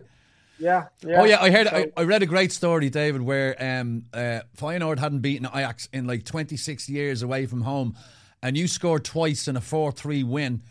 [0.60, 1.22] Yeah, yeah.
[1.22, 1.68] Oh yeah, I heard.
[1.68, 5.90] So- I, I read a great story, David, where um, uh, Feyenoord hadn't beaten Ajax
[5.92, 7.96] in like 26 years away from home,
[8.44, 10.62] and you scored twice in a 4-3 win,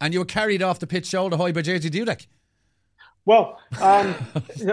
[0.00, 2.26] and you were carried off the pitch shoulder high by Jerzy Dudek.
[3.24, 4.14] Well, um,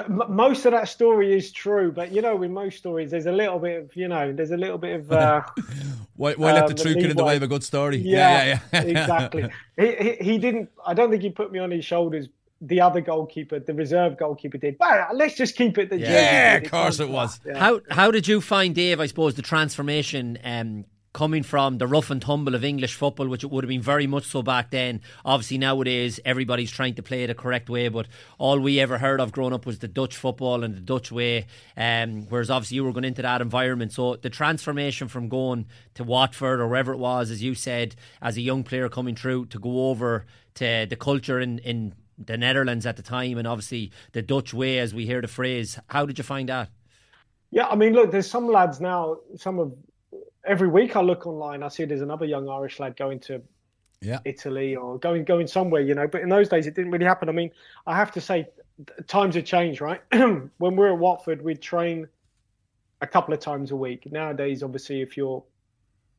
[0.30, 3.60] most of that story is true, but you know, with most stories, there's a little
[3.60, 5.12] bit of, you know, there's a little bit of.
[5.12, 5.42] Uh,
[6.16, 7.98] Why, why let the Um, truth get in the way of a good story?
[7.98, 8.82] yeah, yeah, yeah.
[8.94, 9.50] exactly.
[9.78, 10.70] He, he he didn't.
[10.86, 12.30] I don't think he put me on his shoulders.
[12.62, 14.78] The other goalkeeper, the reserve goalkeeper, did.
[14.78, 15.90] But let's just keep it.
[15.90, 17.42] The Jerzy Yeah, of course it was.
[17.46, 17.60] Yeah.
[17.60, 19.02] How how did you find Dave?
[19.02, 20.86] I suppose the transformation um,
[21.16, 24.06] coming from the rough and tumble of English football, which it would have been very
[24.06, 25.00] much so back then.
[25.24, 28.06] Obviously nowadays everybody's trying to play it the correct way, but
[28.38, 31.46] all we ever heard of growing up was the Dutch football and the Dutch way.
[31.78, 36.04] Um, whereas obviously you were going into that environment, so the transformation from going to
[36.04, 39.58] Watford or wherever it was, as you said, as a young player coming through to
[39.58, 44.22] go over to the culture in in the Netherlands at the time, and obviously the
[44.22, 45.80] Dutch way, as we hear the phrase.
[45.88, 46.72] How did you find that?
[47.52, 49.20] Yeah, I mean, look, there's some lads now.
[49.38, 49.74] Some of
[50.46, 53.42] every week I look online, I see there's another young Irish lad going to
[54.02, 54.20] Yeah.
[54.26, 56.08] Italy or going going somewhere, you know.
[56.08, 57.30] But in those days, it didn't really happen.
[57.30, 57.52] I mean,
[57.88, 58.48] I have to say,
[59.08, 60.02] times have changed, right?
[60.12, 62.08] when we're at Watford, we'd train
[63.02, 64.12] a couple of times a week.
[64.12, 65.44] Nowadays, obviously, if you're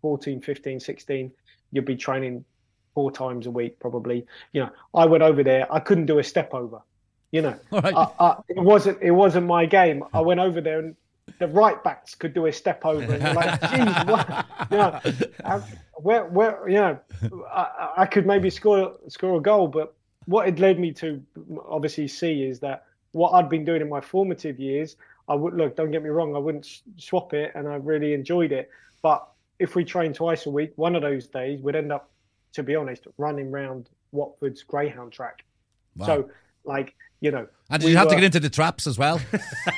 [0.03, 1.33] 14, 15, 16,
[1.73, 2.45] you'd be training
[2.95, 4.27] four times a week, probably.
[4.53, 6.81] You know, I went over there, I couldn't do a step over.
[7.33, 7.95] You know, right.
[7.95, 10.05] I, I, it wasn't it wasn't my game.
[10.15, 10.97] I went over there and
[11.39, 14.47] the right backs could do a step over, and you're like, geez, what?
[14.71, 15.01] You know,
[15.45, 15.63] I-
[15.99, 16.99] where where you know,
[17.51, 19.95] I, I could maybe score score a goal, but
[20.27, 21.23] what it led me to
[21.69, 24.97] obviously see is that what I'd been doing in my formative years,
[25.29, 25.77] I would look.
[25.77, 28.71] Don't get me wrong, I wouldn't swap it, and I really enjoyed it.
[29.03, 29.27] But
[29.59, 32.11] if we trained twice a week, one of those days we'd end up,
[32.53, 35.45] to be honest, running round Watford's greyhound track.
[35.97, 36.07] Wow.
[36.07, 36.31] So,
[36.65, 39.21] like, you know, and did we you have to get into the traps as well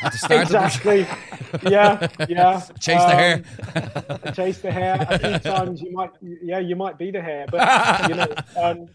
[0.03, 0.43] at the start?
[0.43, 1.07] Of the, exactly.
[1.70, 2.61] yeah, yeah.
[2.80, 3.43] chase the hare.
[4.24, 5.07] Um, chase the hare.
[5.09, 8.34] A few times you might, yeah, you might be the hare, but you know.
[8.57, 8.89] Um,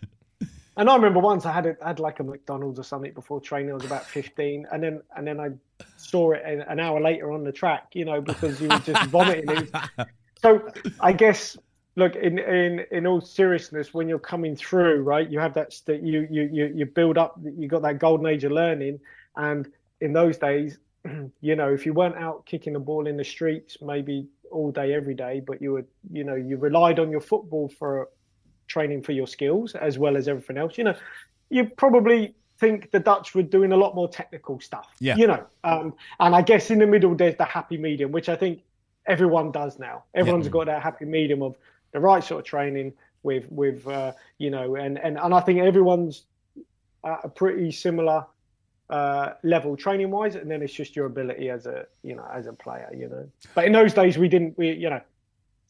[0.75, 3.71] and I remember once I had a, had like a McDonald's or something before training.
[3.71, 5.49] I was about fifteen, and then and then I
[5.97, 9.05] saw it an, an hour later on the track, you know, because you were just
[9.09, 9.69] vomiting.
[10.41, 10.67] So
[10.99, 11.57] I guess
[11.95, 16.03] look in in in all seriousness, when you're coming through, right, you have that st-
[16.03, 17.39] you you you you build up.
[17.43, 18.99] You got that golden age of learning,
[19.35, 19.71] and
[20.01, 20.79] in those days,
[21.41, 24.93] you know, if you weren't out kicking the ball in the streets, maybe all day
[24.93, 28.09] every day, but you were, you know, you relied on your football for
[28.67, 30.77] training for your skills as well as everything else.
[30.77, 30.95] You know,
[31.49, 34.87] you probably think the Dutch were doing a lot more technical stuff.
[34.99, 35.15] Yeah.
[35.15, 38.35] You know, um, and I guess in the middle there's the happy medium, which I
[38.35, 38.61] think
[39.05, 40.03] everyone does now.
[40.13, 41.55] Everyone's got that happy medium of
[41.93, 45.59] the right sort of training with with uh, you know, and and and I think
[45.59, 46.23] everyone's
[47.05, 48.25] at a pretty similar
[48.89, 52.47] uh, level training wise, and then it's just your ability as a you know as
[52.47, 53.29] a player, you know.
[53.55, 55.01] But in those days, we didn't we you know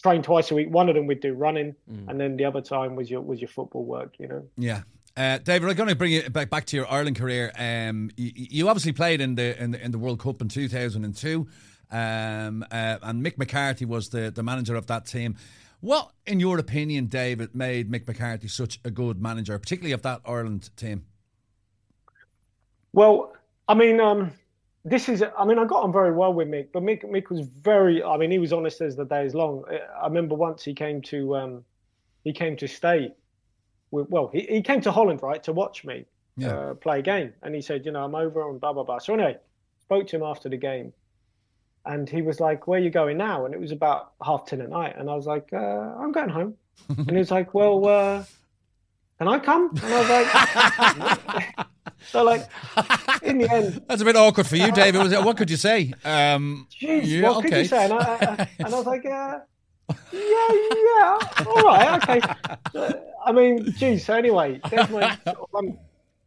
[0.01, 0.69] train twice a week.
[0.69, 2.07] One of them we'd do running, mm.
[2.09, 4.43] and then the other time was your was your football work, you know.
[4.57, 4.81] Yeah.
[5.15, 7.51] Uh, David, I'm going to bring you back, back to your Ireland career.
[7.55, 11.47] Um, you, you, obviously played in the, in the in the World Cup in 2002,
[11.91, 15.35] um, uh, and Mick McCarthy was the, the manager of that team.
[15.83, 20.21] What, in your opinion, David, made Mick McCarthy such a good manager, particularly of that
[20.25, 21.03] Ireland team?
[22.93, 23.33] Well,
[23.67, 24.31] I mean, um,
[24.85, 25.21] this is.
[25.37, 28.01] I mean, I got on very well with Mick, but Mick, Mick was very.
[28.01, 29.65] I mean, he was honest as the day is long.
[30.01, 31.65] I remember once he came to, um,
[32.23, 33.13] he came to stay.
[33.91, 36.05] With, well, he, he came to Holland, right, to watch me
[36.37, 36.55] yeah.
[36.55, 38.99] uh, play a game, and he said, you know, I'm over and blah blah blah.
[38.99, 39.37] So anyway,
[39.81, 40.93] spoke to him after the game,
[41.85, 44.61] and he was like, "Where are you going now?" And it was about half ten
[44.61, 46.55] at night, and I was like, uh, "I'm going home."
[46.89, 48.23] and he was like, "Well, uh,
[49.19, 51.67] can I come?" And I was like,
[52.07, 52.47] "So like,
[53.21, 55.13] in the end, that's a bit awkward for you, David.
[55.25, 57.49] what could you say?" Um, Jeez, yeah, what okay.
[57.49, 57.85] could you say?
[57.85, 59.39] And I, I, and I was like, uh,
[60.11, 64.05] "Yeah, yeah, all right, okay." I mean, geez.
[64.05, 65.17] So anyway, there's my.
[65.55, 65.77] I'm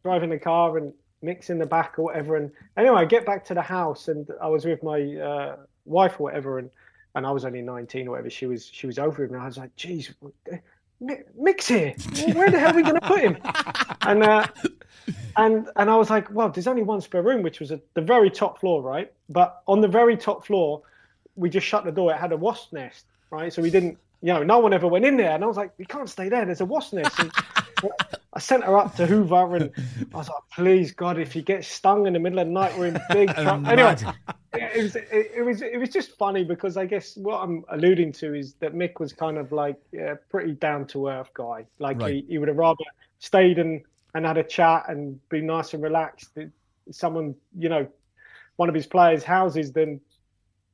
[0.03, 2.35] driving the car and Mick's in the back or whatever.
[2.35, 5.55] And anyway, I get back to the house and I was with my uh,
[5.85, 6.69] wife or whatever, and
[7.15, 8.29] and I was only 19 or whatever.
[8.29, 9.39] She was she was over with me.
[9.39, 10.13] I was like, geez,
[10.99, 11.95] Mick's here.
[12.33, 13.37] Where the hell are we going to put him?
[14.01, 14.47] And uh,
[15.35, 17.99] and and I was like, well, there's only one spare room, which was at the
[17.99, 19.11] very top floor, right?
[19.27, 20.81] But on the very top floor,
[21.35, 22.13] we just shut the door.
[22.13, 23.51] It had a wasp nest, right?
[23.51, 25.31] So we didn't, you know, no one ever went in there.
[25.31, 26.45] And I was like, we can't stay there.
[26.45, 27.19] There's a wasp nest.
[27.19, 27.31] And,
[28.37, 29.71] I sent her up to Hoover, and
[30.13, 32.77] I was like, "Please, God, if you get stung in the middle of the night,
[32.77, 33.95] we're in big trouble." anyway,
[34.53, 38.11] it was it, it, was it was just funny because I guess what I'm alluding
[38.13, 41.65] to is that Mick was kind of like a pretty down to earth guy.
[41.79, 42.13] Like right.
[42.13, 42.83] he, he would have rather
[43.17, 43.81] stayed and
[44.13, 46.37] and had a chat and be nice and relaxed.
[46.91, 47.87] Someone, you know,
[48.57, 49.99] one of his players' houses than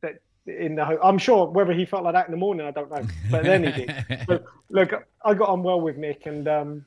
[0.01, 0.16] that
[0.47, 0.84] in the.
[1.01, 3.64] I'm sure whether he felt like that in the morning, I don't know, but then
[3.64, 4.05] he did.
[4.28, 6.86] But look, I got on well with Mick, and um,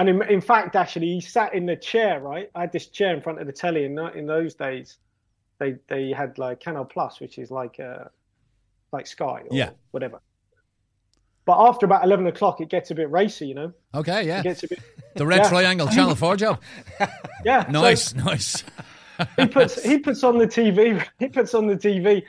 [0.00, 2.20] and in, in fact, actually, he sat in the chair.
[2.20, 3.84] Right, I had this chair in front of the telly.
[3.84, 4.96] In in those days,
[5.58, 8.04] they they had like Canal Plus, which is like uh,
[8.92, 9.70] like Sky or yeah.
[9.90, 10.22] whatever.
[11.44, 13.74] But after about eleven o'clock, it gets a bit racy, you know.
[13.94, 14.40] Okay, yeah.
[14.40, 14.80] It gets a bit.
[15.16, 15.48] The Red yeah.
[15.48, 16.60] Triangle Channel Four job.
[17.44, 17.66] yeah.
[17.70, 18.64] Nice, so nice.
[19.36, 21.04] he puts he puts on the TV.
[21.18, 22.22] He puts on the TV,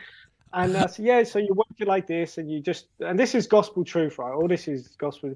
[0.52, 3.34] and uh, so, yeah, so you work it like this, and you just and this
[3.34, 4.34] is gospel truth, right?
[4.34, 5.36] All this is gospel.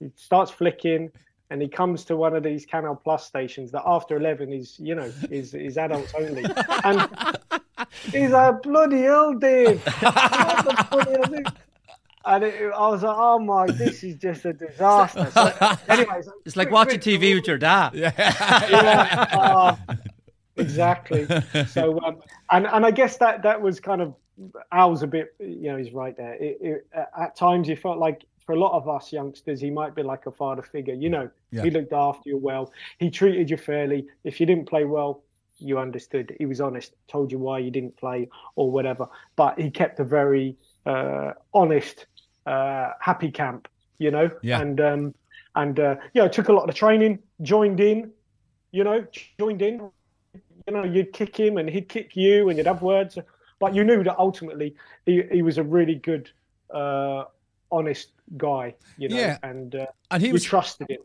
[0.00, 1.12] He starts flicking,
[1.50, 4.94] and he comes to one of these Canal Plus stations that after eleven is you
[4.94, 6.44] know is is adults only,
[6.84, 7.08] and
[8.12, 9.82] he's like bloody hell, Dave.
[12.28, 15.30] And it, I was like, oh my, this is just a disaster.
[15.30, 17.94] So, anyways, it's like quick, watching quick, TV with your dad.
[17.94, 18.10] Yeah,
[18.68, 19.76] yeah uh,
[20.56, 21.28] exactly.
[21.68, 22.16] So, um,
[22.50, 24.16] and and I guess that that was kind of
[24.72, 26.34] Al's a bit, you know, he's right there.
[26.34, 26.86] It, it,
[27.18, 30.26] at times, you felt like for a lot of us youngsters, he might be like
[30.26, 30.94] a father figure.
[30.94, 31.64] You know, yeah.
[31.64, 32.72] he looked after you well.
[32.98, 34.06] He treated you fairly.
[34.22, 35.24] If you didn't play well,
[35.58, 36.34] you understood.
[36.38, 39.08] He was honest, told you why you didn't play or whatever.
[39.34, 42.06] But he kept a very uh, honest,
[42.46, 43.68] uh, happy camp.
[43.98, 44.60] You know, yeah.
[44.60, 45.14] and um,
[45.56, 48.12] and uh, you know, took a lot of training, joined in.
[48.70, 49.06] You know,
[49.40, 49.90] joined in.
[50.68, 53.18] You know, you'd kick him and he'd kick you, and you'd have words.
[53.58, 54.76] But you knew that ultimately
[55.06, 56.30] he, he was a really good
[56.70, 57.24] uh,
[57.76, 59.38] honest guy, you know, yeah.
[59.42, 61.00] and uh, and he was trusted him.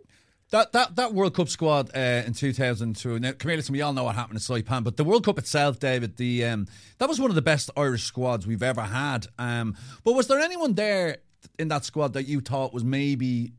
[0.51, 3.19] That, that that World Cup squad uh, in 2002.
[3.19, 5.38] Now, come here, listen, we all know what happened in Saipan, but the World Cup
[5.38, 6.67] itself, David, the um,
[6.97, 9.28] that was one of the best Irish squads we've ever had.
[9.39, 11.19] Um, but was there anyone there
[11.57, 13.53] in that squad that you thought was maybe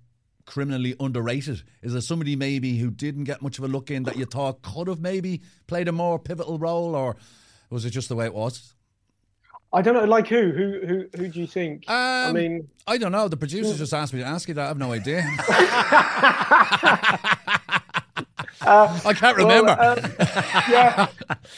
[0.45, 1.63] criminally underrated?
[1.81, 4.61] Is there somebody maybe who didn't get much of a look in that you thought
[4.61, 7.17] could have maybe played a more pivotal role, or
[7.71, 8.72] was it just the way it was?
[9.75, 10.51] I don't know, like who?
[10.53, 11.89] Who who who do you think?
[11.89, 13.29] Um, I mean, I don't know.
[13.29, 14.65] The producers just asked me to ask you that.
[14.65, 15.25] I have no idea.
[18.61, 19.75] uh, I can't remember.
[19.79, 20.13] Well, um,
[20.71, 21.07] yeah,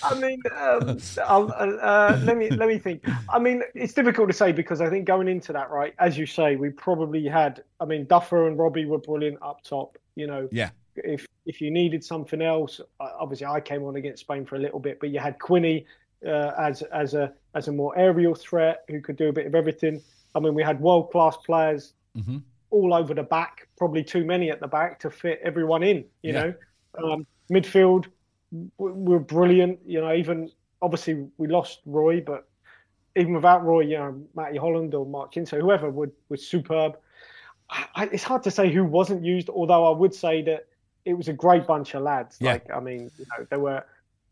[0.04, 3.04] I mean, um, uh, uh, let me let me think.
[3.28, 6.26] I mean, it's difficult to say because I think going into that, right, as you
[6.26, 7.64] say, we probably had.
[7.80, 9.98] I mean, Duffer and Robbie were brilliant up top.
[10.14, 10.70] You know, yeah.
[10.94, 14.60] If if you needed something else, uh, obviously I came on against Spain for a
[14.60, 15.84] little bit, but you had Quinny
[16.26, 19.54] uh, as as a as a more aerial threat who could do a bit of
[19.54, 20.00] everything.
[20.34, 22.38] I mean, we had world class players mm-hmm.
[22.70, 26.04] all over the back, probably too many at the back to fit everyone in.
[26.22, 26.42] You yeah.
[26.42, 26.54] know,
[27.12, 28.06] um, midfield
[28.78, 29.78] were brilliant.
[29.86, 30.50] You know, even
[30.82, 32.48] obviously we lost Roy, but
[33.16, 36.96] even without Roy, you know, Matty Holland or Mark Kinso, whoever would was superb.
[37.70, 40.66] I, it's hard to say who wasn't used, although I would say that
[41.04, 42.36] it was a great bunch of lads.
[42.40, 42.52] Yeah.
[42.52, 43.84] Like, I mean, you know, there were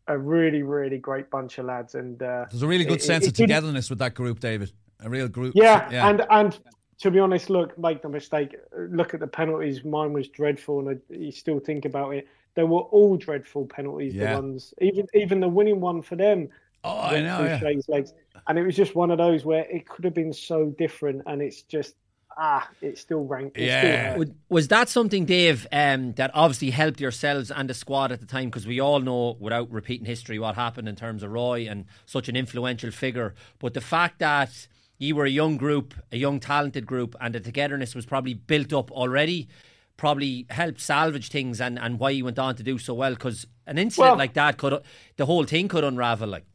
[0.07, 3.25] a really, really great bunch of lads, and uh, there's a really good it, sense
[3.25, 4.71] it, of togetherness with that group, David.
[4.99, 5.53] A real group.
[5.55, 6.59] Yeah, yeah, and and
[6.99, 8.55] to be honest, look, make no mistake.
[8.77, 9.83] Look at the penalties.
[9.83, 12.27] Mine was dreadful, and I, you still think about it.
[12.55, 14.13] They were all dreadful penalties.
[14.13, 14.35] Yeah.
[14.35, 16.49] The ones, even even the winning one for them.
[16.83, 17.43] Oh, I know.
[17.43, 17.59] Yeah.
[17.87, 18.13] Legs,
[18.47, 21.41] and it was just one of those where it could have been so different, and
[21.41, 21.95] it's just
[22.37, 23.57] ah, it's still ranked.
[23.57, 24.13] yeah.
[24.13, 28.25] Still was that something, Dave, um, that obviously helped yourselves and the squad at the
[28.25, 28.45] time?
[28.45, 32.29] Because we all know, without repeating history, what happened in terms of Roy and such
[32.29, 33.33] an influential figure.
[33.59, 34.67] But the fact that
[34.97, 38.73] you were a young group, a young talented group, and the togetherness was probably built
[38.73, 39.47] up already.
[39.95, 43.13] Probably helped salvage things, and, and why you went on to do so well.
[43.13, 44.81] Because an incident well, like that could,
[45.17, 46.29] the whole thing could unravel.
[46.29, 46.45] Like,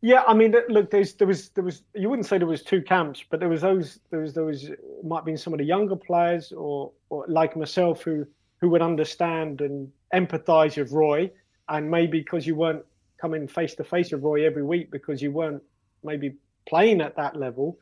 [0.00, 2.82] yeah, I mean, look, there's there was there was you wouldn't say there was two
[2.82, 4.70] camps, but there was those there was there was
[5.02, 8.26] might be some of the younger players or or like myself who
[8.60, 11.30] who would understand and empathise with Roy,
[11.68, 12.84] and maybe because you weren't
[13.20, 15.62] coming face to face with Roy every week because you weren't
[16.04, 16.34] maybe
[16.68, 17.78] playing at that level,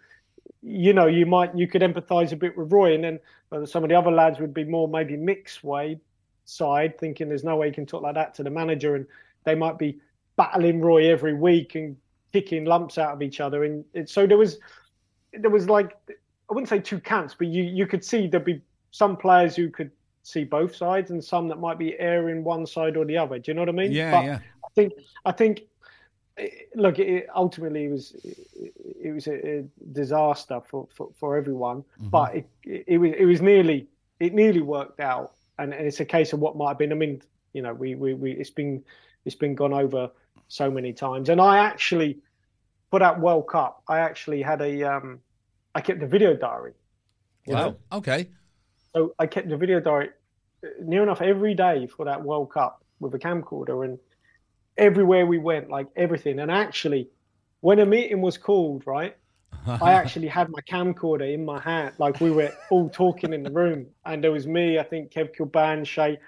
[0.63, 3.21] you know, you might you could empathise a bit with Roy, and then
[3.53, 5.99] uh, some of the other lads would be more maybe mixed way
[6.45, 9.07] side, thinking there's no way you can talk like that to the manager, and
[9.45, 9.99] they might be
[10.37, 11.97] battling Roy every week and
[12.35, 13.63] kicking lumps out of each other.
[13.63, 14.59] And it, so there was,
[15.33, 18.61] there was like, I wouldn't say two camps, but you you could see there'd be
[18.91, 19.91] some players who could
[20.25, 23.39] see both sides and some that might be airing one side or the other.
[23.39, 23.93] Do you know what I mean?
[23.93, 24.39] Yeah, but yeah.
[24.65, 24.93] I think
[25.25, 25.63] I think
[26.75, 28.75] look, it, ultimately it was it,
[29.09, 32.09] it was a, a, disaster for, for, for everyone, mm-hmm.
[32.09, 33.87] but it, it, it was it was nearly
[34.21, 36.93] it nearly worked out, and, and it's a case of what might have been.
[36.93, 37.23] I mean,
[37.53, 38.85] you know, we, we, we it's been
[39.25, 40.11] it's been gone over
[40.49, 41.29] so many times.
[41.29, 42.19] And I actually,
[42.95, 45.19] for that World Cup, I actually had a, um,
[45.75, 46.75] I kept a video diary.
[47.45, 47.57] Wow.
[47.57, 47.77] Know?
[47.91, 48.29] Okay.
[48.95, 50.11] So I kept the video diary
[50.63, 53.99] uh, near enough every day for that World Cup with a camcorder and
[54.79, 56.39] everywhere we went, like everything.
[56.39, 57.09] And actually,
[57.63, 59.17] when a meeting was called, right,
[59.67, 63.51] I actually had my camcorder in my hand, like we were all talking in the
[63.51, 66.21] room, and there was me, I think Kev Kilbane, Shay,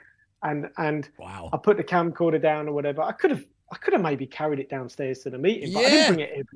[0.43, 1.49] and and wow.
[1.53, 3.03] I put the camcorder down or whatever.
[3.03, 5.87] I could have I could have maybe carried it downstairs to the meeting, but yeah.
[5.87, 6.47] I didn't bring it in.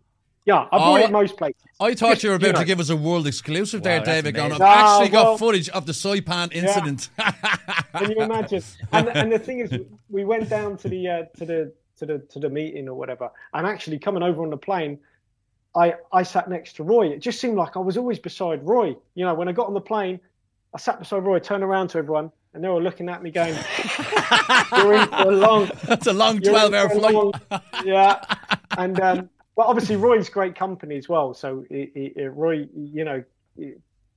[0.47, 1.63] Yeah, I brought oh, it most places.
[1.79, 2.59] I thought Just, you were about you know.
[2.61, 4.35] to give us a world exclusive wow, there, David.
[4.35, 7.11] Going, I've oh, actually well, got footage of the Saipan incident.
[7.19, 7.31] Yeah.
[7.95, 8.63] Can you imagine?
[8.93, 9.71] And, and the thing is,
[10.09, 13.31] we went down to the uh, to the to the to the meeting or whatever,
[13.53, 14.99] and actually coming over on the plane,
[15.77, 17.09] I I sat next to Roy.
[17.09, 18.97] It just seemed like I was always beside Roy.
[19.15, 20.21] You know, when I got on the plane,
[20.75, 23.55] I sat beside Roy, turned around to everyone, and they were looking at me going,
[24.77, 27.15] "You're in for a long." That's a long twelve-hour flight.
[27.15, 27.33] Long,
[27.85, 28.23] yeah,
[28.77, 31.35] and um, but obviously Roy's great company as well.
[31.35, 33.23] So it, it, Roy, you know,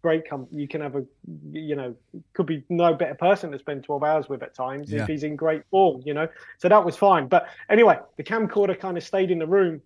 [0.02, 0.62] great company.
[0.62, 1.06] You can have a,
[1.52, 1.96] you know,
[2.34, 5.04] could be no better person to spend twelve hours with at times yeah.
[5.04, 6.02] if he's in great form.
[6.06, 6.28] You know,
[6.58, 7.28] so that was fine.
[7.28, 9.82] But anyway, the camcorder kind of stayed in the room.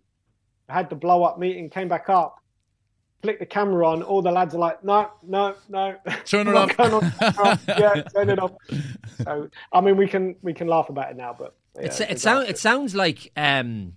[0.69, 2.41] Had the blow up meeting, came back up,
[3.21, 5.95] flick the camera on, all the lads are like, no, no, no.
[6.25, 6.71] Turn it off.
[7.67, 8.51] yeah, turn it off.
[9.23, 12.19] So, I mean, we can we can laugh about it now, but yeah, it's, it
[12.19, 13.93] sounds it sounds like um,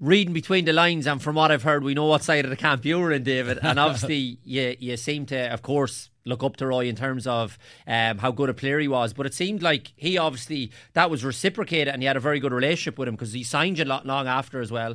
[0.00, 2.56] reading between the lines, and from what I've heard, we know what side of the
[2.56, 3.58] camp you were in, David.
[3.62, 6.08] And obviously, you you seem to, of course.
[6.24, 9.26] Look up to Roy in terms of um, how good a player he was, but
[9.26, 12.96] it seemed like he obviously that was reciprocated, and he had a very good relationship
[12.96, 14.94] with him because he signed you lot long after as well.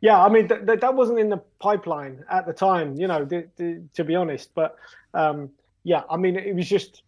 [0.00, 3.24] Yeah, I mean th- th- that wasn't in the pipeline at the time, you know,
[3.24, 3.48] th-
[3.94, 4.54] to be honest.
[4.54, 4.76] But
[5.14, 5.50] um,
[5.84, 7.02] yeah, I mean it was just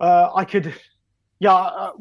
[0.00, 0.74] uh, I could,
[1.38, 1.92] yeah, uh,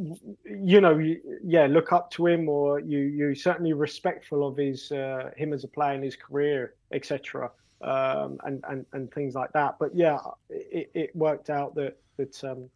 [0.46, 0.98] you know,
[1.44, 5.64] yeah, look up to him, or you you certainly respectful of his uh, him as
[5.64, 7.52] a player in his career, etc.
[7.82, 9.78] Um, and and and things like that.
[9.80, 10.20] But yeah,
[10.50, 12.44] it, it worked out that that.
[12.44, 12.70] Um,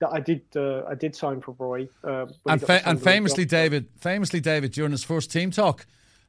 [0.00, 3.88] that I did, uh, I did sign for Roy, uh, and, fa- and famously, David,
[3.98, 5.86] famously, David, during his first team talk,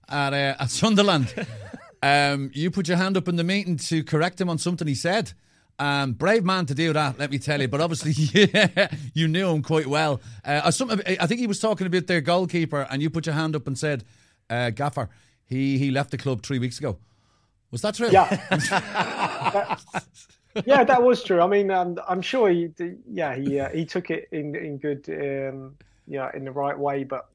[0.10, 1.34] at, uh, at Sunderland.
[2.04, 4.96] um, you put your hand up in the meeting to correct him on something he
[4.96, 5.34] said.
[5.80, 7.70] Um, brave man to do that, let me tell you.
[7.70, 8.12] But obviously,
[8.54, 10.20] yeah, you knew him quite well.
[10.44, 13.56] Uh, some, I think he was talking about their goalkeeper, and you put your hand
[13.56, 14.04] up and said,
[14.50, 15.10] uh, "Gaffer,
[15.46, 16.98] he he left the club three weeks ago."
[17.72, 18.10] Was that true?
[18.12, 20.06] Yeah, that,
[20.66, 21.40] yeah, that was true.
[21.40, 22.72] I mean, um, I'm sure he,
[23.10, 27.06] yeah, he uh, he took it in in good, um, yeah, in the right way.
[27.06, 27.30] But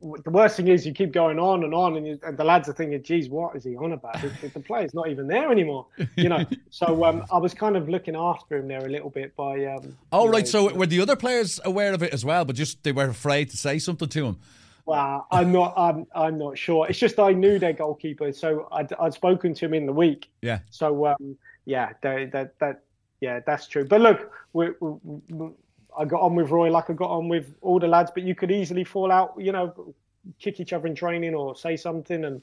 [0.00, 2.68] the worst thing is you keep going on and on, and, you, and the lads
[2.68, 4.20] are thinking, "Geez, what is he on about?
[4.20, 5.86] The, the player's not even there anymore."
[6.16, 6.44] You know.
[6.70, 9.64] so um, I was kind of looking after him there a little bit by.
[9.66, 12.56] Um, oh right, know, so were the other players aware of it as well, but
[12.56, 14.38] just they were afraid to say something to him?
[14.86, 15.74] Well, I'm not.
[15.76, 16.06] I'm.
[16.14, 16.88] I'm not sure.
[16.88, 20.30] It's just I knew their goalkeeper, so I'd, I'd spoken to him in the week.
[20.40, 20.60] Yeah.
[20.70, 21.36] So um,
[21.66, 22.82] yeah, that that that
[23.20, 23.84] yeah, that's true.
[23.84, 25.50] But look, we, we,
[25.98, 28.34] I got on with Roy like I got on with all the lads, but you
[28.34, 29.94] could easily fall out, you know,
[30.38, 32.42] kick each other in training or say something, and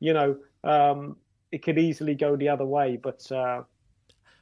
[0.00, 1.16] you know, um,
[1.50, 2.96] it could easily go the other way.
[2.96, 3.62] But uh,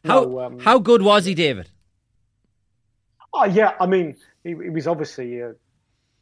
[0.05, 1.71] how no, um, how good was he, David?
[3.33, 5.53] Oh yeah, I mean, he, he was obviously, uh,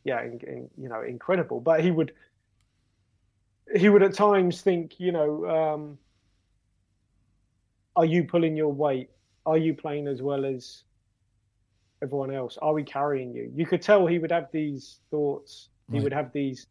[0.04, 1.60] yeah, in, in, you know, incredible.
[1.60, 2.12] But he would,
[3.74, 5.98] he would at times think, you know, um,
[7.96, 9.10] are you pulling your weight?
[9.46, 10.82] Are you playing as well as
[12.02, 12.58] everyone else?
[12.60, 13.50] Are we carrying you?
[13.54, 15.68] You could tell he would have these thoughts.
[15.90, 16.66] He would have these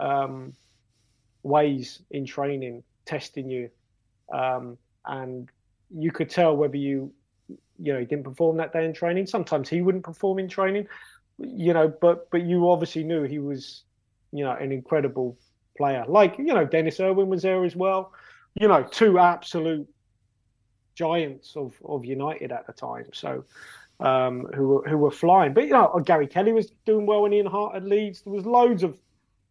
[0.00, 0.54] um,
[1.42, 3.70] ways in training, testing you,
[4.32, 5.50] um, and
[5.94, 7.12] you could tell whether you,
[7.78, 9.26] you know, he didn't perform that day in training.
[9.26, 10.88] Sometimes he wouldn't perform in training,
[11.38, 13.82] you know, but but you obviously knew he was,
[14.32, 15.36] you know, an incredible
[15.76, 16.04] player.
[16.08, 18.12] Like you know, Denis Irwin was there as well.
[18.54, 19.86] You know, two absolute
[20.94, 23.06] giants of of United at the time.
[23.12, 23.44] So.
[23.98, 27.32] Um, who were who were flying, but you know Gary Kelly was doing well when
[27.32, 28.20] Ian Harte at Leeds.
[28.20, 28.98] There was loads of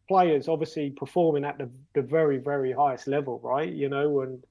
[0.07, 3.71] players obviously performing at the, the very very highest level, right?
[3.71, 4.43] You know, and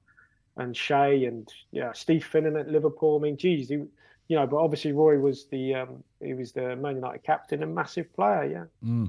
[0.57, 3.17] and Shay and yeah, Steve Finnan at Liverpool.
[3.17, 3.89] I mean, geez, he, you
[4.35, 8.13] know, but obviously Roy was the um, he was the Man United captain and massive
[8.13, 8.69] player.
[8.83, 9.05] Yeah.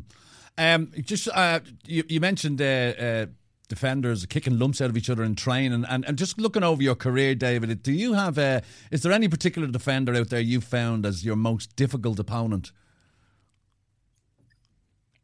[0.58, 3.26] Um, just uh, you, you mentioned uh, uh,
[3.68, 6.94] defenders kicking lumps out of each other in training, and, and just looking over your
[6.94, 7.82] career, David.
[7.82, 8.38] Do you have?
[8.38, 12.72] a is there any particular defender out there you've found as your most difficult opponent?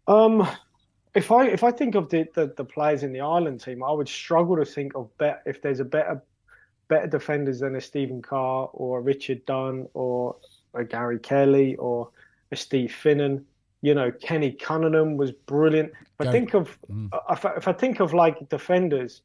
[0.06, 0.46] Um,
[1.14, 3.92] if I if I think of the, the, the players in the Ireland team, I
[3.92, 6.22] would struggle to think of bet if there's a better
[6.88, 10.36] better defenders than a Stephen Carr or Richard Dunne or
[10.74, 12.10] a Gary Kelly or
[12.50, 13.44] a Steve Finnan.
[13.82, 15.92] You know, Kenny Cunningham was brilliant.
[16.20, 16.78] If I think of
[17.30, 19.22] if, I, if I think of like defenders,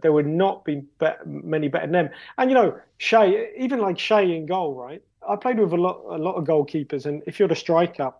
[0.00, 2.10] there would not be bet many better than them.
[2.38, 5.02] And you know, Shay, even like Shay in goal, right?
[5.28, 8.12] I played with a lot a lot of goalkeepers, and if you're the striker,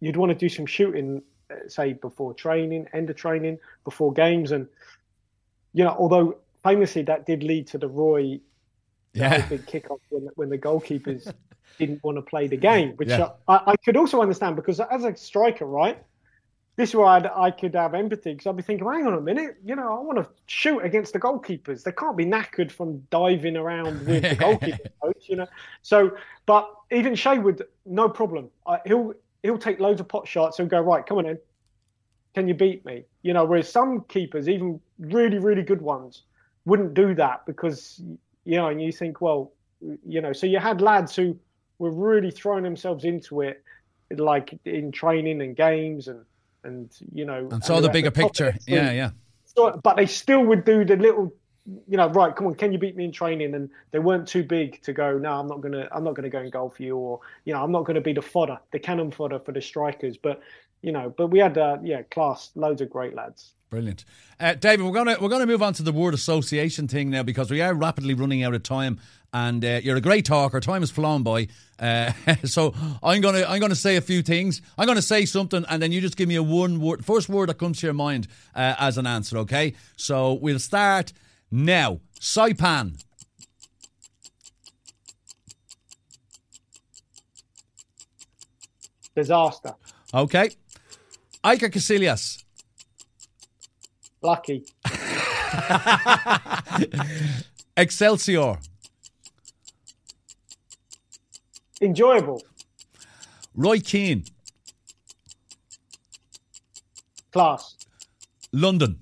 [0.00, 4.50] you'd want to do some shooting, uh, say before training, end of training, before games,
[4.52, 4.66] and
[5.74, 8.40] you know, although famously that did lead to the Roy
[9.14, 9.46] Yeah.
[9.46, 11.32] big kickoff when, when the goalkeepers
[11.78, 13.30] didn't want to play the game, which Yeah.
[13.48, 16.02] I, I could also understand because as a striker, right,
[16.76, 19.20] this is where I'd, I could have empathy because I'd be thinking, hang on a
[19.20, 21.82] minute, you know, I want to shoot against the goalkeepers.
[21.82, 25.46] They can't be knackered from diving around with the goalkeeper coach, you know.
[25.82, 26.16] So,
[26.46, 28.48] but even Shay would no problem.
[28.64, 30.56] Uh, he'll he'll take loads of pot shots.
[30.56, 31.38] He'll go right, come on in.
[32.34, 33.04] Can you beat me?
[33.20, 36.22] You know, whereas some keepers, even really really good ones,
[36.64, 38.00] wouldn't do that because
[38.44, 39.52] you know, and you think, well,
[40.06, 41.38] you know, so you had lads who
[41.82, 43.62] were really throwing themselves into it,
[44.10, 46.24] like in training and games and
[46.64, 48.54] and you know, And saw the bigger of picture.
[48.68, 49.10] Yeah, yeah.
[49.44, 51.34] So- but they still would do the little,
[51.88, 52.34] you know, right?
[52.36, 53.54] Come on, can you beat me in training?
[53.54, 55.18] And they weren't too big to go.
[55.18, 55.88] No, I'm not gonna.
[55.90, 58.12] I'm not gonna go and goal for you, or you know, I'm not gonna be
[58.12, 60.16] the fodder, the cannon fodder for the strikers.
[60.16, 60.40] But
[60.82, 63.54] you know, but we had, uh, yeah, class, loads of great lads.
[63.70, 64.04] Brilliant,
[64.38, 64.84] uh, David.
[64.84, 67.74] We're gonna we're gonna move on to the word association thing now because we are
[67.74, 69.00] rapidly running out of time,
[69.32, 70.60] and uh, you're a great talker.
[70.60, 72.12] Time has flown by, uh,
[72.44, 74.60] so I'm gonna I'm gonna say a few things.
[74.76, 77.48] I'm gonna say something, and then you just give me a one word, first word
[77.48, 79.38] that comes to your mind uh, as an answer.
[79.38, 81.12] Okay, so we'll start
[81.50, 82.00] now.
[82.20, 83.02] Saipan,
[89.14, 89.74] Disaster,
[90.14, 90.50] okay.
[91.44, 92.44] Iker Casillas,
[94.22, 94.64] lucky,
[97.76, 98.58] Excelsior,
[101.82, 102.42] enjoyable,
[103.54, 104.24] Roy Keane,
[107.32, 107.76] class,
[108.52, 109.00] London,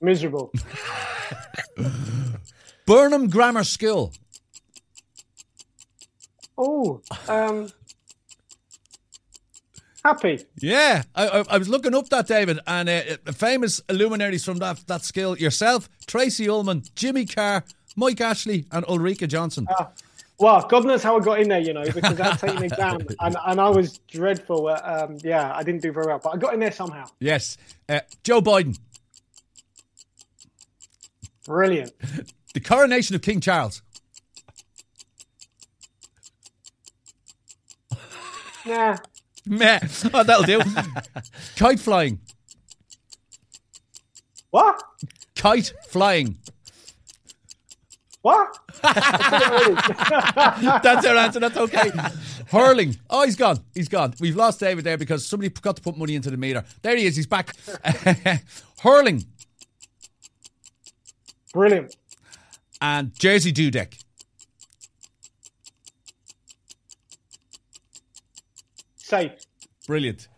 [0.00, 0.50] miserable,
[2.86, 4.12] Burnham Grammar School,
[6.56, 7.68] oh, um,
[10.04, 14.44] happy, Yeah, I, I, I was looking up that David, and uh, uh, famous luminaries
[14.44, 17.64] from that that skill yourself, Tracey Ullman, Jimmy Carr,
[17.96, 19.66] Mike Ashley, and Ulrika Jonsson.
[20.38, 22.56] Well, God knows how I got in there, you know, because I had to take
[22.56, 24.68] an exam and, and I was dreadful.
[24.68, 27.04] Uh, um, yeah, I didn't do very well, but I got in there somehow.
[27.18, 27.58] yes,
[27.90, 28.78] uh, Joe Biden,
[31.44, 31.92] Brilliant.
[32.54, 33.82] the coronation of King Charles,
[38.64, 38.96] Yeah.
[39.46, 39.80] meh,
[40.14, 40.60] oh, that'll do.
[41.56, 42.18] Kite flying,
[44.50, 44.82] What?
[45.34, 46.36] kite flying.
[48.22, 48.58] What?
[48.82, 48.96] that's
[51.06, 51.40] our answer.
[51.40, 51.90] That's okay.
[52.48, 52.96] Hurling.
[53.08, 53.60] Oh, he's gone.
[53.74, 54.12] He's gone.
[54.20, 56.64] We've lost David there because somebody forgot to put money into the meter.
[56.82, 57.16] There he is.
[57.16, 57.56] He's back.
[58.82, 59.24] Hurling.
[61.54, 61.96] Brilliant.
[62.82, 64.04] And Jerzy Dudek.
[68.96, 69.32] Safe.
[69.86, 70.28] Brilliant.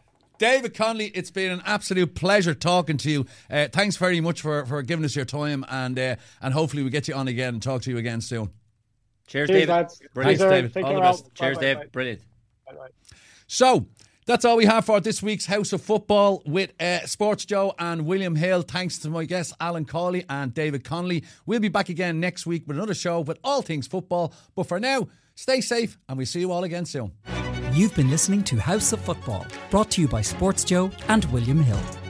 [0.43, 3.27] David Connolly, it's been an absolute pleasure talking to you.
[3.49, 6.91] Uh, thanks very much for, for giving us your time, and uh, and hopefully we
[6.91, 8.51] get you on again and talk to you again soon.
[9.29, 9.69] Cheers, Cheers, David.
[9.69, 10.03] lads.
[10.13, 10.75] Brilliant, Thanks, David.
[10.75, 11.25] Take All the best.
[11.27, 11.31] Al.
[11.35, 11.75] Cheers, Bye-bye.
[11.83, 11.93] Dave.
[11.93, 12.21] Brilliant.
[12.67, 12.89] Bye-bye.
[13.47, 13.87] So
[14.27, 18.05] that's all we have for this week's House of Football with uh, Sports Joe and
[18.05, 18.63] William Hill.
[18.63, 21.23] Thanks to my guests Alan Cawley and David Connolly.
[21.47, 24.35] We'll be back again next week with another show with all things football.
[24.57, 27.13] But for now, stay safe and we'll see you all again soon.
[27.75, 31.63] You've been listening to House of Football, brought to you by Sports Joe and William
[31.63, 32.02] Hill.